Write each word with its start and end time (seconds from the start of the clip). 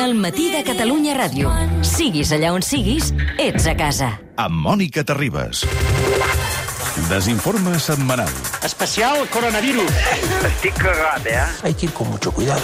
El 0.00 0.14
matí 0.14 0.48
de 0.52 0.62
Catalunya 0.62 1.14
Ràdio. 1.18 1.50
Siguis 1.82 2.30
allà 2.34 2.52
on 2.54 2.62
siguis, 2.62 3.12
ets 3.38 3.66
a 3.66 3.74
casa. 3.76 4.12
amb 4.38 4.54
Mònica 4.62 5.02
Terribas. 5.04 5.64
Desinforme 7.08 7.78
setmanal. 7.80 8.30
Especial 8.62 9.26
coronavirus. 9.34 9.90
Estic 10.46 10.78
cagat, 10.78 11.26
eh? 11.26 11.42
Hay 11.64 11.74
que 11.74 11.86
ir 11.86 11.92
con 11.92 12.10
mucho 12.10 12.30
cuidado. 12.32 12.62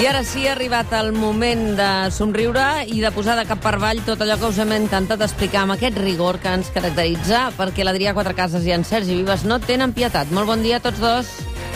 I 0.00 0.06
ara 0.08 0.24
sí, 0.24 0.46
ha 0.48 0.52
arribat 0.56 0.92
el 0.96 1.12
moment 1.12 1.76
de 1.76 2.10
somriure 2.10 2.64
i 2.88 3.00
de 3.04 3.10
posar 3.12 3.36
de 3.38 3.44
cap 3.46 3.60
per 3.62 3.74
avall 3.76 4.00
tot 4.06 4.20
allò 4.24 4.38
que 4.40 4.48
us 4.48 4.58
hem 4.58 4.72
intentat 4.78 5.20
explicar 5.20 5.62
amb 5.66 5.76
aquest 5.76 5.98
rigor 6.00 6.40
que 6.40 6.48
ens 6.56 6.72
caracteritza, 6.74 7.50
perquè 7.58 7.84
l'Adrià 7.84 8.14
Quatrecases 8.16 8.64
i 8.66 8.72
en 8.72 8.84
Sergi 8.88 9.14
Vives 9.20 9.44
no 9.44 9.60
tenen 9.60 9.92
pietat. 9.92 10.32
Molt 10.32 10.48
bon 10.48 10.62
dia 10.64 10.80
a 10.80 10.84
tots 10.88 10.98
dos. 10.98 11.28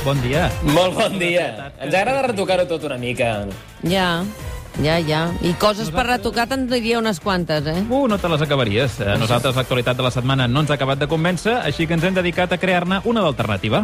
Bon 0.07 0.21
dia. 0.23 0.47
Molt 0.63 0.95
bon 0.95 1.17
dia. 1.19 1.73
Ens 1.83 1.91
agrada 1.91 2.29
retocar-ho 2.29 2.63
tot 2.71 2.85
una 2.87 2.95
mica. 2.95 3.41
Ja, 3.83 4.23
ja, 4.79 5.01
ja. 5.03 5.23
I 5.43 5.57
coses 5.59 5.91
per 5.91 6.05
retocar 6.07 6.45
te'n 6.47 6.69
diria 6.71 7.01
unes 7.01 7.19
quantes, 7.19 7.67
eh? 7.67 7.81
Uh, 7.91 8.05
no 8.07 8.15
te 8.23 8.31
les 8.31 8.45
acabaries. 8.45 9.01
A 9.03 9.17
nosaltres 9.19 9.59
l'actualitat 9.59 9.99
de 9.99 10.07
la 10.07 10.13
setmana 10.15 10.47
no 10.47 10.63
ens 10.63 10.71
ha 10.71 10.77
acabat 10.79 11.03
de 11.03 11.09
convèncer, 11.11 11.57
així 11.59 11.89
que 11.91 11.99
ens 11.99 12.07
hem 12.07 12.15
dedicat 12.15 12.55
a 12.55 12.61
crear-ne 12.63 13.01
una 13.03 13.25
d'alternativa. 13.27 13.83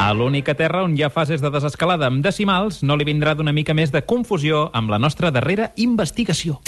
A 0.00 0.08
l'única 0.16 0.54
terra 0.56 0.80
on 0.86 0.96
hi 0.96 1.04
ha 1.04 1.12
fases 1.12 1.44
de 1.44 1.52
desescalada 1.52 2.08
amb 2.08 2.24
decimals 2.24 2.80
no 2.80 2.96
li 2.96 3.04
vindrà 3.04 3.36
d'una 3.36 3.52
mica 3.52 3.76
més 3.76 3.92
de 3.92 4.00
confusió 4.00 4.70
amb 4.72 4.96
la 4.96 5.02
nostra 5.02 5.28
darrera 5.34 5.74
investigació. 5.76 6.62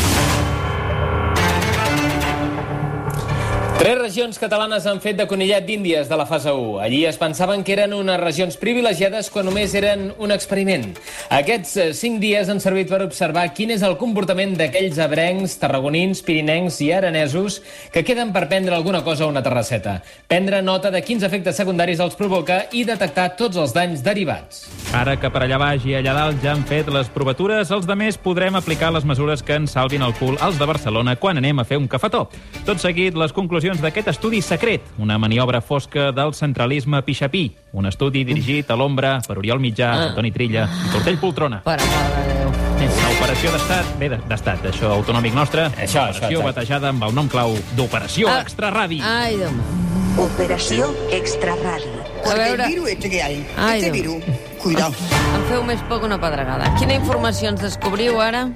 Tres 3.78 3.96
regions 3.96 4.40
catalanes 4.42 4.88
han 4.90 4.98
fet 4.98 5.14
de 5.20 5.24
conillet 5.30 5.62
d'Índies 5.62 6.08
de 6.10 6.16
la 6.18 6.24
fase 6.26 6.50
1. 6.50 6.80
Allí 6.82 7.04
es 7.06 7.16
pensaven 7.16 7.62
que 7.62 7.76
eren 7.76 7.92
unes 7.94 8.18
regions 8.18 8.56
privilegiades 8.58 9.28
quan 9.30 9.46
només 9.46 9.70
eren 9.78 10.08
un 10.18 10.34
experiment. 10.34 10.88
Aquests 11.30 11.76
eh, 11.78 11.86
cinc 11.94 12.18
dies 12.18 12.50
han 12.50 12.58
servit 12.58 12.90
per 12.90 12.98
observar 13.04 13.44
quin 13.54 13.70
és 13.70 13.84
el 13.86 13.94
comportament 14.00 14.56
d'aquells 14.58 14.98
abrencs, 14.98 15.54
tarragonins, 15.62 16.24
pirinencs 16.26 16.80
i 16.82 16.88
aranesos 16.96 17.60
que 17.94 18.02
queden 18.02 18.32
per 18.34 18.48
prendre 18.50 18.74
alguna 18.74 19.04
cosa 19.06 19.28
a 19.28 19.30
una 19.30 19.44
terrasseta. 19.46 20.00
Prendre 20.26 20.58
nota 20.58 20.90
de 20.90 21.04
quins 21.06 21.22
efectes 21.22 21.62
secundaris 21.62 22.02
els 22.02 22.18
provoca 22.18 22.64
i 22.74 22.82
detectar 22.82 23.28
tots 23.38 23.62
els 23.62 23.76
danys 23.78 24.02
derivats. 24.02 24.66
Ara 24.90 25.14
que 25.22 25.30
per 25.30 25.44
allà 25.46 25.62
baix 25.62 25.86
i 25.86 25.94
allà 26.00 26.16
dalt 26.18 26.42
ja 26.42 26.56
han 26.56 26.66
fet 26.66 26.90
les 26.90 27.14
provatures, 27.14 27.70
els 27.70 27.86
de 27.86 27.94
més 27.94 28.18
podrem 28.18 28.58
aplicar 28.58 28.90
les 28.90 29.06
mesures 29.06 29.46
que 29.46 29.54
ens 29.62 29.78
salvin 29.78 30.02
el 30.02 30.18
cul 30.18 30.34
als 30.42 30.58
de 30.58 30.66
Barcelona 30.66 31.14
quan 31.14 31.38
anem 31.38 31.62
a 31.62 31.68
fer 31.68 31.78
un 31.78 31.86
cafetó. 31.86 32.26
Tot 32.66 32.82
seguit, 32.82 33.14
les 33.14 33.30
conclusions 33.36 33.67
d'aquest 33.76 34.08
estudi 34.08 34.40
secret, 34.40 34.80
una 34.96 35.18
maniobra 35.18 35.60
fosca 35.60 36.10
del 36.12 36.32
centralisme 36.32 37.02
pixapí, 37.02 37.52
un 37.72 37.84
estudi 37.86 38.24
dirigit 38.24 38.70
a 38.70 38.76
l'ombra 38.76 39.20
per 39.26 39.36
Oriol 39.36 39.60
Mitjà, 39.60 39.90
Ah. 39.92 40.04
Antoni 40.08 40.30
Trilla 40.32 40.64
i 40.86 40.90
Tortell 40.90 41.18
Poltrona. 41.18 41.60
Per 41.62 41.76
amor 41.78 42.08
de 42.16 42.32
Déu. 42.32 42.48
Una 42.88 43.10
operació 43.18 43.52
d'estat, 43.52 43.98
bé, 43.98 44.08
de- 44.08 44.20
d'estat, 44.28 44.64
això 44.64 44.90
autonòmic 44.94 45.34
nostre, 45.34 45.66
Això, 45.66 45.74
això, 45.76 46.08
operació 46.08 46.38
exacte. 46.38 46.44
batejada 46.44 46.88
amb 46.88 47.02
el 47.04 47.14
nom 47.14 47.28
clau 47.28 47.52
d'Operació 47.76 48.28
Ah. 48.30 48.40
Extraradi. 48.40 49.00
Ai, 49.02 49.36
Déu 49.36 49.50
meu. 49.50 50.24
Operación 50.24 50.90
Extrarradio. 51.12 51.98
A 52.24 52.34
veure, 52.34 52.64
El 52.64 52.68
virus 52.70 52.88
este 52.88 53.10
que 53.10 53.22
hay, 53.22 53.46
Ay, 53.56 53.78
este 53.80 53.92
virus, 53.92 54.16
cuidado. 54.62 54.92
em 55.36 55.44
feu 55.48 55.62
més 55.62 55.80
que 55.82 55.94
una 55.94 56.18
pedregada. 56.20 56.74
Quina 56.76 56.94
informació 56.94 57.50
ens 57.50 57.60
descobriu 57.60 58.20
ara? 58.20 58.48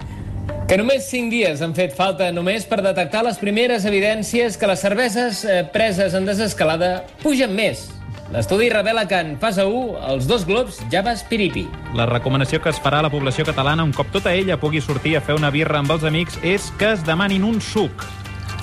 Que 0.68 0.78
només 0.78 1.08
5 1.10 1.28
dies 1.32 1.60
han 1.64 1.74
fet 1.76 1.92
falta 1.96 2.30
només 2.32 2.64
per 2.70 2.78
detectar 2.84 3.24
les 3.26 3.40
primeres 3.40 3.84
evidències 3.88 4.56
que 4.56 4.70
les 4.70 4.80
cerveses 4.80 5.42
eh, 5.44 5.58
preses 5.74 6.14
en 6.14 6.28
desescalada 6.28 6.92
pugen 7.22 7.52
més. 7.56 7.88
L'estudi 8.32 8.70
revela 8.72 9.04
que 9.10 9.18
en 9.20 9.34
fase 9.42 9.66
1 9.68 9.98
els 10.14 10.30
dos 10.30 10.46
globs 10.48 10.78
ja 10.92 11.02
vas 11.04 11.26
piripi. 11.28 11.66
La 11.98 12.06
recomanació 12.08 12.62
que 12.62 12.72
es 12.72 12.80
farà 12.80 13.02
a 13.02 13.08
la 13.08 13.12
població 13.12 13.44
catalana 13.44 13.84
un 13.84 13.92
cop 13.92 14.14
tota 14.14 14.32
ella 14.32 14.56
pugui 14.56 14.80
sortir 14.80 15.18
a 15.18 15.24
fer 15.24 15.36
una 15.36 15.52
birra 15.52 15.82
amb 15.82 15.92
els 15.92 16.06
amics 16.08 16.40
és 16.40 16.72
que 16.80 16.94
es 16.94 17.04
demanin 17.04 17.44
un 17.44 17.60
suc 17.60 18.06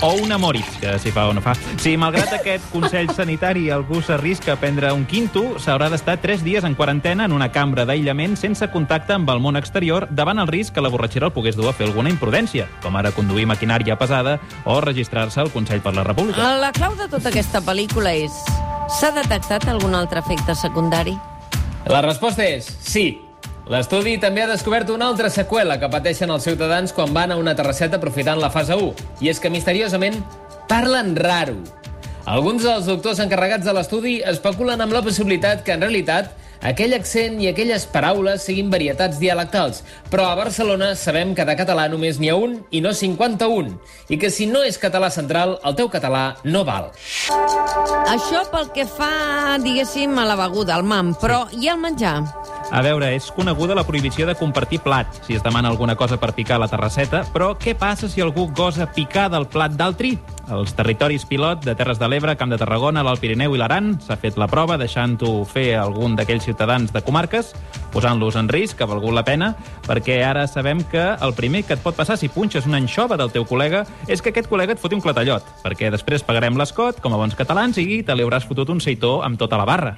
o 0.01 0.13
una 0.13 0.37
Moritz, 0.37 0.77
que 0.79 0.97
si 0.99 1.11
fa 1.11 1.27
o 1.27 1.33
no 1.33 1.41
fa. 1.41 1.53
Si, 1.77 1.95
malgrat 1.99 2.33
aquest 2.37 2.65
consell 2.73 3.09
sanitari, 3.15 3.69
algú 3.69 4.01
s'arrisca 4.01 4.53
a 4.53 4.59
prendre 4.59 4.91
un 4.95 5.05
quinto, 5.05 5.59
s'haurà 5.59 5.89
d'estar 5.91 6.17
3 6.23 6.43
dies 6.43 6.63
en 6.63 6.75
quarantena 6.75 7.25
en 7.27 7.35
una 7.35 7.51
cambra 7.51 7.85
d'aïllament 7.85 8.37
sense 8.39 8.69
contacte 8.71 9.13
amb 9.13 9.29
el 9.29 9.43
món 9.43 9.59
exterior 9.59 10.07
davant 10.09 10.39
el 10.39 10.47
risc 10.47 10.73
que 10.75 10.83
la 10.83 10.89
borratxera 10.89 11.29
el 11.29 11.35
pogués 11.35 11.57
dur 11.59 11.69
a 11.69 11.75
fer 11.75 11.89
alguna 11.89 12.11
imprudència, 12.13 12.67
com 12.83 12.95
ara 12.95 13.11
conduir 13.11 13.47
maquinària 13.49 13.99
pesada 13.99 14.39
o 14.65 14.79
registrar-se 14.81 15.41
al 15.43 15.51
Consell 15.51 15.83
per 15.83 15.95
la 15.95 16.07
República. 16.07 16.55
La 16.59 16.73
clau 16.75 16.95
de 16.95 17.09
tota 17.11 17.29
aquesta 17.29 17.61
pel·lícula 17.61 18.15
és... 18.15 18.43
S'ha 18.89 19.11
detectat 19.13 19.67
algun 19.69 19.93
altre 19.93 20.23
efecte 20.23 20.55
secundari? 20.57 21.13
La 21.85 22.01
resposta 22.01 22.41
és 22.41 22.65
sí. 22.81 23.28
L'estudi 23.69 24.15
també 24.17 24.41
ha 24.41 24.49
descobert 24.49 24.89
una 24.89 25.05
altra 25.11 25.29
seqüela 25.29 25.75
que 25.77 25.91
pateixen 25.93 26.31
els 26.33 26.45
ciutadans 26.47 26.89
quan 26.89 27.11
van 27.13 27.29
a 27.29 27.35
una 27.37 27.53
terrasseta 27.53 27.99
aprofitant 27.99 28.39
la 28.41 28.49
fase 28.49 28.73
1, 28.73 28.95
i 29.21 29.29
és 29.29 29.37
que 29.37 29.51
misteriosament 29.53 30.17
parlen 30.71 31.13
raro. 31.13 31.59
Alguns 32.25 32.65
dels 32.65 32.87
doctors 32.89 33.21
encarregats 33.21 33.67
de 33.69 33.73
l'estudi 33.77 34.15
especulen 34.25 34.81
amb 34.81 34.95
la 34.95 35.03
possibilitat 35.05 35.61
que 35.65 35.75
en 35.77 35.85
realitat 35.85 36.31
aquell 36.65 36.95
accent 36.97 37.37
i 37.43 37.51
aquelles 37.51 37.85
paraules 37.93 38.41
siguin 38.43 38.71
varietats 38.73 39.21
dialectals, 39.21 39.83
però 40.09 40.25
a 40.31 40.37
Barcelona 40.39 40.95
sabem 40.97 41.35
que 41.37 41.45
de 41.45 41.55
català 41.59 41.85
només 41.93 42.17
n'hi 42.17 42.33
ha 42.33 42.39
un 42.41 42.57
i 42.73 42.81
no 42.81 42.95
51, 42.97 43.77
i 44.09 44.17
que 44.17 44.33
si 44.33 44.49
no 44.49 44.63
és 44.65 44.81
català 44.81 45.11
central, 45.13 45.59
el 45.61 45.77
teu 45.77 45.93
català 45.93 46.23
no 46.43 46.65
val. 46.65 46.89
Això 48.09 48.43
pel 48.49 48.73
que 48.73 48.89
fa, 48.89 49.59
diguéssim, 49.61 50.17
a 50.17 50.25
la 50.25 50.39
beguda, 50.41 50.73
al 50.75 50.89
mam, 50.89 51.13
però 51.21 51.45
i 51.53 51.69
al 51.69 51.77
menjar? 51.77 52.17
A 52.69 52.83
veure, 52.85 53.07
és 53.17 53.31
coneguda 53.33 53.73
la 53.73 53.83
prohibició 53.83 54.27
de 54.29 54.35
compartir 54.37 54.77
plat 54.85 55.09
si 55.25 55.33
es 55.33 55.41
demana 55.41 55.71
alguna 55.71 55.95
cosa 55.97 56.19
per 56.21 56.35
picar 56.37 56.59
a 56.59 56.61
la 56.61 56.67
terrasseta, 56.69 57.23
però 57.33 57.55
què 57.57 57.73
passa 57.73 58.05
si 58.07 58.21
algú 58.21 58.45
gosa 58.53 58.85
picar 58.93 59.25
del 59.33 59.47
plat 59.49 59.73
d'altri? 59.73 60.19
Als 60.53 60.75
territoris 60.77 61.25
pilot 61.29 61.65
de 61.65 61.73
Terres 61.77 61.97
de 62.01 62.07
l'Ebre, 62.09 62.35
Camp 62.37 62.53
de 62.53 62.57
Tarragona, 62.61 63.01
l'Alt 63.05 63.21
Pirineu 63.21 63.55
i 63.55 63.59
l'Aran 63.61 63.95
s'ha 64.05 64.17
fet 64.21 64.37
la 64.37 64.47
prova 64.49 64.77
deixant-ho 64.81 65.43
fer 65.49 65.73
algun 65.81 66.13
d'aquells 66.17 66.45
ciutadans 66.45 66.93
de 66.93 67.01
comarques, 67.05 67.51
posant-los 67.93 68.37
en 68.37 68.49
risc, 68.53 68.81
ha 68.81 68.89
valgut 68.89 69.17
la 69.17 69.25
pena, 69.25 69.55
perquè 69.89 70.21
ara 70.25 70.45
sabem 70.49 70.85
que 70.93 71.05
el 71.17 71.33
primer 71.37 71.65
que 71.65 71.77
et 71.77 71.83
pot 71.85 71.97
passar 71.97 72.17
si 72.21 72.29
punxes 72.29 72.69
una 72.69 72.81
anxova 72.81 73.17
del 73.17 73.33
teu 73.33 73.49
col·lega 73.49 73.85
és 74.07 74.21
que 74.21 74.29
aquest 74.29 74.49
col·lega 74.49 74.77
et 74.77 74.81
foti 74.81 74.97
un 74.97 75.05
clatallot, 75.05 75.45
perquè 75.65 75.89
després 75.93 76.25
pagarem 76.25 76.57
l'escot, 76.57 77.01
com 77.01 77.17
a 77.17 77.21
bons 77.21 77.37
catalans, 77.37 77.81
i 77.81 78.03
te 78.05 78.17
li 78.17 78.25
hauràs 78.25 78.45
fotut 78.45 78.69
un 78.69 78.81
seitó 78.81 79.19
amb 79.25 79.41
tota 79.41 79.57
la 79.57 79.69
barra. 79.69 79.97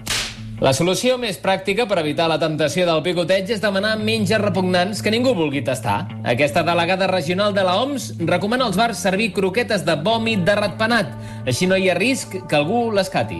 La 0.61 0.75
solució 0.77 1.16
més 1.17 1.39
pràctica 1.41 1.88
per 1.89 1.95
evitar 2.03 2.27
la 2.29 2.35
temptació 2.38 2.83
del 2.85 2.99
picoteig 3.01 3.47
és 3.49 3.61
demanar 3.63 3.95
menges 3.97 4.38
repugnants 4.38 4.99
que 5.01 5.09
ningú 5.09 5.31
vulgui 5.33 5.63
tastar. 5.66 6.03
Aquesta 6.22 6.61
delegada 6.61 7.07
regional 7.09 7.55
de 7.55 7.63
la 7.66 7.79
OMS 7.81 8.11
recomana 8.29 8.67
als 8.69 8.77
bars 8.77 9.01
servir 9.01 9.31
croquetes 9.33 9.81
de 9.88 9.95
vòmit 10.05 10.44
de 10.45 10.53
ratpenat. 10.59 11.16
Així 11.50 11.66
no 11.66 11.79
hi 11.81 11.89
ha 11.89 11.95
risc 11.97 12.35
que 12.45 12.59
algú 12.59 12.91
les 12.94 13.09
cati. 13.09 13.39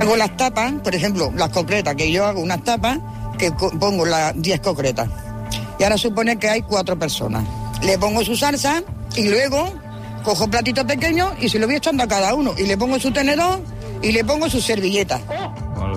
Hago 0.00 0.16
las 0.18 0.36
tapas, 0.36 0.72
por 0.82 0.96
ejemplo, 0.96 1.30
las 1.36 1.50
concretas, 1.50 1.94
que 1.94 2.10
yo 2.10 2.26
hago 2.26 2.42
unas 2.42 2.64
tapas 2.64 2.98
que 3.38 3.52
pongo 3.52 4.04
las 4.04 4.34
10 4.34 4.60
concretas. 4.62 5.08
Y 5.78 5.84
ahora 5.84 5.96
supone 5.96 6.40
que 6.40 6.48
hay 6.48 6.62
cuatro 6.62 6.98
personas. 6.98 7.44
Le 7.86 7.98
pongo 7.98 8.24
su 8.24 8.34
salsa 8.34 8.82
y 9.14 9.28
luego 9.28 9.72
cojo 10.24 10.50
platitos 10.50 10.86
pequeños 10.86 11.34
y 11.40 11.48
se 11.48 11.60
lo 11.60 11.68
voy 11.68 11.76
echando 11.76 12.02
a 12.02 12.08
cada 12.08 12.34
uno. 12.34 12.52
Y 12.58 12.66
le 12.66 12.76
pongo 12.76 12.98
su 12.98 13.12
tenedor 13.12 13.60
y 14.02 14.10
le 14.10 14.24
pongo 14.24 14.50
su 14.50 14.60
servilleta. 14.60 15.20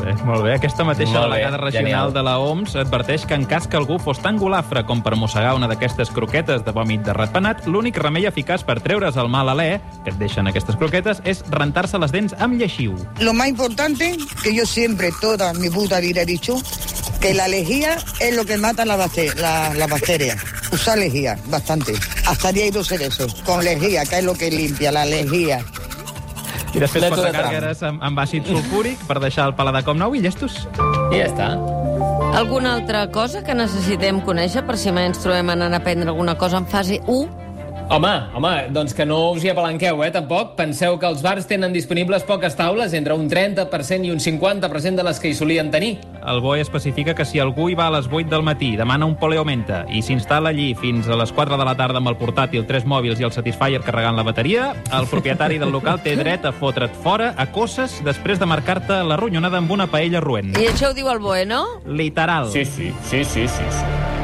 Molt 0.06 0.20
bé, 0.20 0.24
molt 0.26 0.44
bé. 0.46 0.54
Aquesta 0.56 0.84
mateixa 0.86 1.14
Molt 1.18 1.32
bé, 1.32 1.40
delegada 1.40 1.58
regional 1.58 1.84
genial. 1.86 2.14
de 2.14 2.24
la 2.24 2.38
OMS 2.40 2.76
adverteix 2.76 3.26
que 3.26 3.34
en 3.34 3.46
cas 3.46 3.68
que 3.68 3.78
algú 3.78 3.98
fos 4.00 4.20
tan 4.22 4.38
golafre 4.38 4.84
com 4.86 5.02
per 5.02 5.16
mossegar 5.16 5.56
una 5.58 5.68
d'aquestes 5.68 6.12
croquetes 6.14 6.64
de 6.66 6.72
vòmit 6.72 7.02
de 7.08 7.14
ratpenat, 7.14 7.66
l'únic 7.66 7.98
remei 7.98 8.26
eficaç 8.30 8.64
per 8.64 8.80
treure's 8.82 9.18
el 9.18 9.30
mal 9.30 9.50
alè 9.50 9.80
que 10.04 10.12
et 10.12 10.20
deixen 10.22 10.48
aquestes 10.48 10.76
croquetes 10.78 11.22
és 11.26 11.42
rentar-se 11.50 11.98
les 11.98 12.12
dents 12.12 12.36
amb 12.38 12.60
lleixiu. 12.60 12.94
Lo 13.20 13.34
más 13.34 13.48
importante, 13.48 14.16
que 14.44 14.54
yo 14.54 14.66
siempre, 14.66 15.10
toda 15.22 15.54
mi 15.54 15.70
puta 15.70 16.00
vida 16.00 16.22
he 16.22 16.26
dicho, 16.26 16.56
que 17.20 17.34
la 17.34 17.48
lejía 17.48 17.98
es 18.20 18.36
lo 18.36 18.46
que 18.46 18.58
mata 18.58 18.86
la, 18.86 18.98
bacte- 18.98 19.34
la, 19.36 19.74
la 19.74 19.88
bacteria. 19.88 20.36
Usar 20.72 20.98
lejía, 21.00 21.38
bastante. 21.48 21.94
Hasta 22.28 22.52
día 22.52 22.68
y 22.68 22.72
dos 22.72 22.92
eso. 22.92 23.26
Con 23.46 23.64
lejía, 23.64 24.06
que 24.06 24.20
es 24.20 24.24
lo 24.24 24.34
que 24.36 24.52
limpia, 24.52 24.92
la 24.92 25.06
lejía. 25.06 25.64
I 26.76 26.84
després 26.84 27.08
quatre 27.08 27.32
càrregues 27.32 27.84
amb, 27.88 28.04
amb 28.04 28.20
àcid 28.20 28.50
sulfúric 28.52 29.06
per 29.08 29.22
deixar 29.24 29.48
el 29.50 29.56
paladar 29.56 29.86
com 29.88 29.98
nou 30.00 30.16
i 30.16 30.22
llestos. 30.24 30.66
I 31.14 31.22
ja 31.22 31.30
està. 31.30 31.50
Alguna 32.36 32.74
altra 32.76 33.06
cosa 33.16 33.46
que 33.48 33.56
necessitem 33.56 34.20
conèixer 34.28 34.66
per 34.68 34.76
si 34.80 34.92
mai 34.92 35.08
ens 35.08 35.22
trobem 35.24 35.54
anant 35.54 35.78
a 35.78 35.80
prendre 35.86 36.12
alguna 36.12 36.36
cosa 36.36 36.60
en 36.60 36.68
fase 36.68 37.00
1? 37.08 37.45
Home, 37.88 38.10
home, 38.34 38.70
doncs 38.74 38.96
que 38.98 39.06
no 39.06 39.32
us 39.36 39.44
hi 39.46 39.52
apalanqueu, 39.52 40.00
eh, 40.04 40.10
tampoc. 40.10 40.56
Penseu 40.58 40.98
que 40.98 41.06
els 41.06 41.22
bars 41.22 41.46
tenen 41.46 41.72
disponibles 41.74 42.24
poques 42.26 42.56
taules, 42.58 42.96
entre 42.98 43.14
un 43.14 43.30
30% 43.30 44.08
i 44.08 44.12
un 44.12 44.20
50% 44.20 44.96
de 44.98 45.04
les 45.06 45.20
que 45.20 45.30
hi 45.30 45.36
solien 45.38 45.70
tenir. 45.70 46.00
El 46.26 46.42
BOE 46.42 46.62
especifica 46.62 47.14
que 47.14 47.26
si 47.26 47.38
algú 47.40 47.70
hi 47.70 47.76
va 47.76 47.88
a 47.88 47.92
les 47.94 48.08
8 48.12 48.28
del 48.32 48.42
matí, 48.42 48.76
demana 48.76 49.06
un 49.06 49.16
poleomenta 49.22 49.84
i 49.88 50.02
s'instal·la 50.02 50.50
allí 50.50 50.74
fins 50.74 51.08
a 51.08 51.20
les 51.20 51.32
4 51.32 51.60
de 51.62 51.66
la 51.70 51.76
tarda 51.78 52.02
amb 52.02 52.10
el 52.10 52.18
portàtil, 52.18 52.66
tres 52.66 52.90
mòbils 52.90 53.22
i 53.22 53.30
el 53.30 53.36
Satisfyer 53.36 53.84
carregant 53.86 54.18
la 54.18 54.26
bateria, 54.26 54.74
el 54.92 55.06
propietari 55.06 55.62
del 55.62 55.70
local 55.70 56.02
té 56.02 56.18
dret 56.18 56.50
a 56.50 56.56
fotre't 56.58 56.98
fora 57.06 57.36
a 57.38 57.52
cosses 57.52 58.02
després 58.04 58.42
de 58.42 58.50
marcar-te 58.50 59.04
la 59.06 59.22
ronyonada 59.22 59.62
amb 59.62 59.70
una 59.70 59.86
paella 59.86 60.26
roent. 60.26 60.58
I 60.58 60.72
això 60.74 60.90
ho 60.90 60.98
diu 60.98 61.14
el 61.14 61.22
BOE, 61.22 61.46
no? 61.46 61.64
Literal. 61.86 62.50
Sí, 62.50 62.66
sí, 62.66 62.92
sí, 63.06 63.24
sí, 63.24 63.48
sí. 63.48 63.70
sí. 63.70 64.15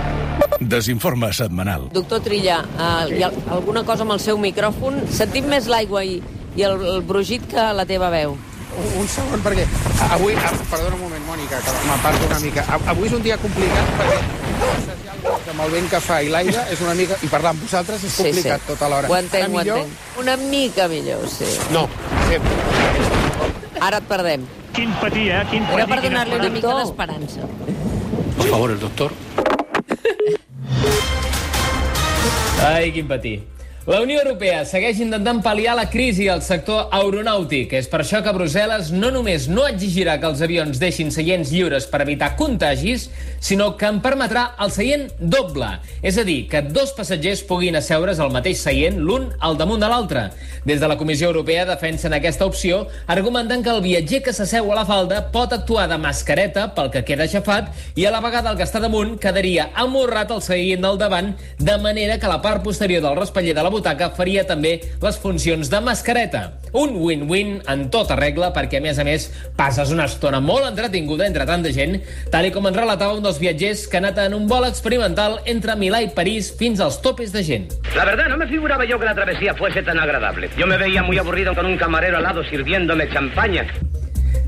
Desinforme 0.61 1.31
setmanal. 1.33 1.89
Doctor 1.91 2.21
Trilla, 2.21 2.59
uh, 2.77 3.09
hi 3.09 3.23
ha 3.25 3.31
alguna 3.49 3.81
cosa 3.83 4.05
amb 4.05 4.13
el 4.13 4.19
seu 4.21 4.37
micròfon? 4.37 5.01
Sentim 5.09 5.47
més 5.49 5.65
l'aigua 5.71 6.03
i, 6.05 6.19
i 6.55 6.63
el, 6.67 6.77
el 6.95 7.01
brugit 7.01 7.47
que 7.49 7.63
la 7.73 7.85
teva 7.89 8.11
veu. 8.13 8.35
Un, 8.71 8.85
un 9.01 9.07
segon, 9.11 9.41
perquè 9.43 9.65
avui... 10.13 10.35
ah, 10.37 10.51
Perdona 10.69 10.95
un 10.95 11.01
moment, 11.01 11.25
Mònica, 11.27 11.57
que 11.65 11.73
m'aparto 11.89 12.29
una 12.29 12.37
mica. 12.39 12.63
Avui 12.93 13.09
és 13.09 13.15
un 13.17 13.25
dia 13.25 13.35
complicat 13.41 13.89
perquè 13.97 14.21
amb 15.51 15.63
el 15.65 15.73
vent 15.73 15.89
que 15.91 15.99
fa 16.05 16.21
i 16.23 16.29
l'aire 16.31 16.61
és 16.71 16.79
una 16.85 16.93
mica... 16.95 17.17
I 17.25 17.31
parlar 17.33 17.51
amb 17.55 17.65
vosaltres 17.65 18.05
és 18.07 18.15
complicat 18.21 18.63
tota 18.69 18.87
l'hora. 18.93 19.09
Ho 19.11 19.17
entenc, 19.17 19.43
Ara 19.43 19.51
ho 19.51 19.57
millor? 19.57 19.81
entenc. 19.81 20.21
Una 20.23 20.37
mica 20.45 20.87
millor, 20.93 21.25
sí. 21.33 21.49
No, 21.73 21.87
sempre. 22.29 23.81
Ara 23.81 23.97
et 23.99 24.07
perdem. 24.07 24.45
Quin 24.77 24.93
patir, 25.01 25.27
eh? 25.35 25.41
Quin 25.51 25.65
Era 25.65 25.73
patir, 25.73 25.89
per 25.89 25.99
quina 26.05 26.21
donar-li 26.21 26.39
una 26.39 26.53
mica 26.53 26.77
d'esperança. 26.79 27.49
Por 28.37 28.47
favor, 28.47 28.71
el 28.77 28.79
doctor. 28.79 29.17
Ai, 32.61 32.91
quin 32.93 33.07
patir. 33.09 33.39
La 33.87 33.97
Unió 33.97 34.19
Europea 34.21 34.59
segueix 34.69 34.99
intentant 35.01 35.39
pal·liar 35.41 35.71
la 35.73 35.87
crisi 35.89 36.27
al 36.29 36.43
sector 36.45 36.91
aeronàutic. 36.93 37.71
És 37.73 37.87
per 37.89 38.03
això 38.03 38.19
que 38.21 38.33
Brussel·les 38.35 38.91
no 38.93 39.09
només 39.09 39.47
no 39.49 39.63
exigirà 39.65 40.19
que 40.21 40.29
els 40.29 40.43
avions 40.45 40.77
deixin 40.77 41.09
seients 41.09 41.49
lliures 41.49 41.87
per 41.89 42.03
evitar 42.03 42.35
contagis, 42.37 43.07
sinó 43.41 43.71
que 43.79 43.89
en 43.89 43.97
permetrà 44.03 44.51
el 44.61 44.69
seient 44.69 45.07
doble. 45.17 45.71
És 46.05 46.19
a 46.21 46.25
dir, 46.27 46.43
que 46.51 46.61
dos 46.61 46.91
passatgers 46.93 47.41
puguin 47.49 47.79
asseure's 47.79 48.21
al 48.21 48.29
mateix 48.29 48.61
seient 48.61 48.99
l'un 49.01 49.25
al 49.41 49.57
damunt 49.57 49.81
de 49.81 49.89
l'altre. 49.89 50.27
Des 50.61 50.77
de 50.77 50.91
la 50.91 50.99
Comissió 51.01 51.31
Europea 51.31 51.65
defensen 51.65 52.13
aquesta 52.13 52.45
opció, 52.45 52.83
argumentant 53.09 53.65
que 53.65 53.73
el 53.73 53.81
viatger 53.81 54.21
que 54.21 54.35
s'asseu 54.37 54.69
a 54.69 54.77
la 54.77 54.85
falda 54.85 55.23
pot 55.33 55.57
actuar 55.57 55.87
de 55.89 55.97
mascareta 55.97 56.67
pel 56.77 56.93
que 56.93 57.01
queda 57.07 57.25
aixafat 57.25 57.73
i 57.97 58.05
a 58.05 58.13
la 58.13 58.21
vegada 58.21 58.53
el 58.53 58.61
que 58.61 58.69
està 58.69 58.77
damunt 58.77 59.17
quedaria 59.17 59.71
amorrat 59.73 60.29
al 60.29 60.45
seient 60.45 60.85
del 60.85 61.01
davant, 61.01 61.33
de 61.57 61.81
manera 61.81 62.21
que 62.21 62.29
la 62.29 62.43
part 62.45 62.61
posterior 62.61 63.01
del 63.01 63.17
raspaller 63.17 63.57
de 63.57 63.65
la 63.65 63.70
butaca 63.71 64.11
faria 64.17 64.43
també 64.47 64.77
les 65.01 65.17
funcions 65.21 65.71
de 65.71 65.79
mascareta. 65.83 66.43
Un 66.77 66.93
win-win 67.01 67.57
en 67.71 67.87
tota 67.91 68.15
regla 68.19 68.51
perquè, 68.55 68.79
a 68.79 68.83
més 68.83 68.99
a 68.99 69.05
més, 69.07 69.27
passes 69.57 69.91
una 69.91 70.05
estona 70.07 70.39
molt 70.43 70.67
entretinguda 70.69 71.27
entre 71.27 71.47
tanta 71.49 71.73
gent, 71.75 71.97
tal 72.31 72.47
com 72.51 72.67
ens 72.67 72.77
relatava 72.77 73.17
un 73.17 73.23
dels 73.25 73.39
viatgers 73.41 73.85
que 73.87 73.99
ha 73.99 74.03
anat 74.03 74.21
en 74.25 74.35
un 74.37 74.47
vol 74.51 74.67
experimental 74.67 75.39
entre 75.45 75.75
Milà 75.79 76.01
i 76.03 76.11
París 76.15 76.51
fins 76.57 76.79
als 76.83 77.01
topes 77.03 77.31
de 77.35 77.43
gent. 77.47 77.69
La 77.95 78.05
verdad, 78.05 78.29
no 78.29 78.37
me 78.37 78.47
figuraba 78.47 78.85
yo 78.85 78.99
que 78.99 79.05
la 79.05 79.15
travesía 79.15 79.55
fuese 79.55 79.83
tan 79.83 79.99
agradable. 79.99 80.49
Yo 80.57 80.67
me 80.67 80.77
veía 80.77 81.03
muy 81.03 81.17
aburrido 81.17 81.55
con 81.55 81.65
un 81.65 81.77
camarero 81.77 82.17
al 82.17 82.23
lado 82.23 82.43
sirviéndome 82.43 83.09
champaña. 83.09 83.67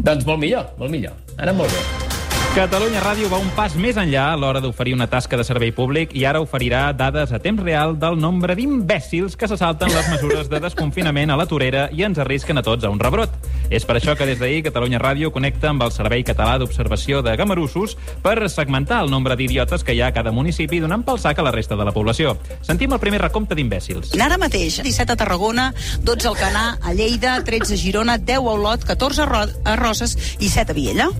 Doncs 0.04 0.26
molt 0.26 0.40
millor, 0.40 0.74
molt 0.78 0.92
millor. 0.92 1.16
Ara 1.38 1.54
molt 1.54 1.72
bé. 1.72 2.23
Catalunya 2.54 3.00
Ràdio 3.02 3.32
va 3.32 3.40
un 3.42 3.48
pas 3.58 3.74
més 3.82 3.98
enllà 3.98 4.28
a 4.30 4.36
l'hora 4.38 4.60
d'oferir 4.62 4.92
una 4.94 5.08
tasca 5.10 5.40
de 5.40 5.46
servei 5.48 5.72
públic 5.74 6.12
i 6.14 6.22
ara 6.30 6.38
oferirà 6.44 6.84
dades 6.94 7.32
a 7.34 7.40
temps 7.42 7.64
real 7.66 7.96
del 7.98 8.20
nombre 8.22 8.54
d'imbècils 8.54 9.34
que 9.34 9.50
se 9.50 9.58
salten 9.58 9.90
les 9.90 10.12
mesures 10.12 10.52
de 10.52 10.60
desconfinament 10.62 11.34
a 11.34 11.38
la 11.40 11.48
torera 11.50 11.88
i 11.90 12.06
ens 12.06 12.22
arrisquen 12.22 12.62
a 12.62 12.64
tots 12.68 12.86
a 12.86 12.92
un 12.94 13.02
rebrot. 13.02 13.34
És 13.70 13.86
per 13.86 13.98
això 13.98 14.16
que 14.18 14.28
des 14.28 14.40
d'ahir 14.40 14.64
Catalunya 14.66 15.00
Ràdio 15.02 15.32
connecta 15.32 15.70
amb 15.70 15.84
el 15.86 15.92
Servei 15.96 16.24
Català 16.28 16.58
d'Observació 16.62 17.22
de 17.26 17.36
Gamarussos 17.40 17.98
per 18.24 18.38
segmentar 18.50 19.02
el 19.04 19.12
nombre 19.12 19.38
d'idiotes 19.40 19.84
que 19.84 19.96
hi 19.96 20.02
ha 20.02 20.12
a 20.12 20.16
cada 20.16 20.32
municipi 20.32 20.82
donant 20.84 21.06
pel 21.06 21.20
sac 21.20 21.40
a 21.40 21.48
la 21.48 21.52
resta 21.56 21.76
de 21.80 21.86
la 21.86 21.96
població. 21.96 22.38
Sentim 22.62 22.94
el 22.94 23.02
primer 23.04 23.22
recompte 23.24 23.56
d'imbècils. 23.56 24.16
Ara 24.20 24.40
mateix, 24.42 24.82
17 24.84 25.14
a 25.14 25.20
Tarragona, 25.20 25.72
12 26.02 26.32
al 26.32 26.40
Canà, 26.40 26.66
a 26.82 26.94
Lleida, 26.94 27.40
13 27.44 27.76
a 27.76 27.78
Girona, 27.78 28.18
10 28.18 28.40
a 28.40 28.58
Olot, 28.58 28.88
14 28.88 29.24
a, 29.24 29.30
Ro 29.30 29.46
a 29.64 29.76
Roses 29.80 30.18
i 30.40 30.50
7 30.50 30.72
a 30.72 30.78
Viella. 30.78 31.12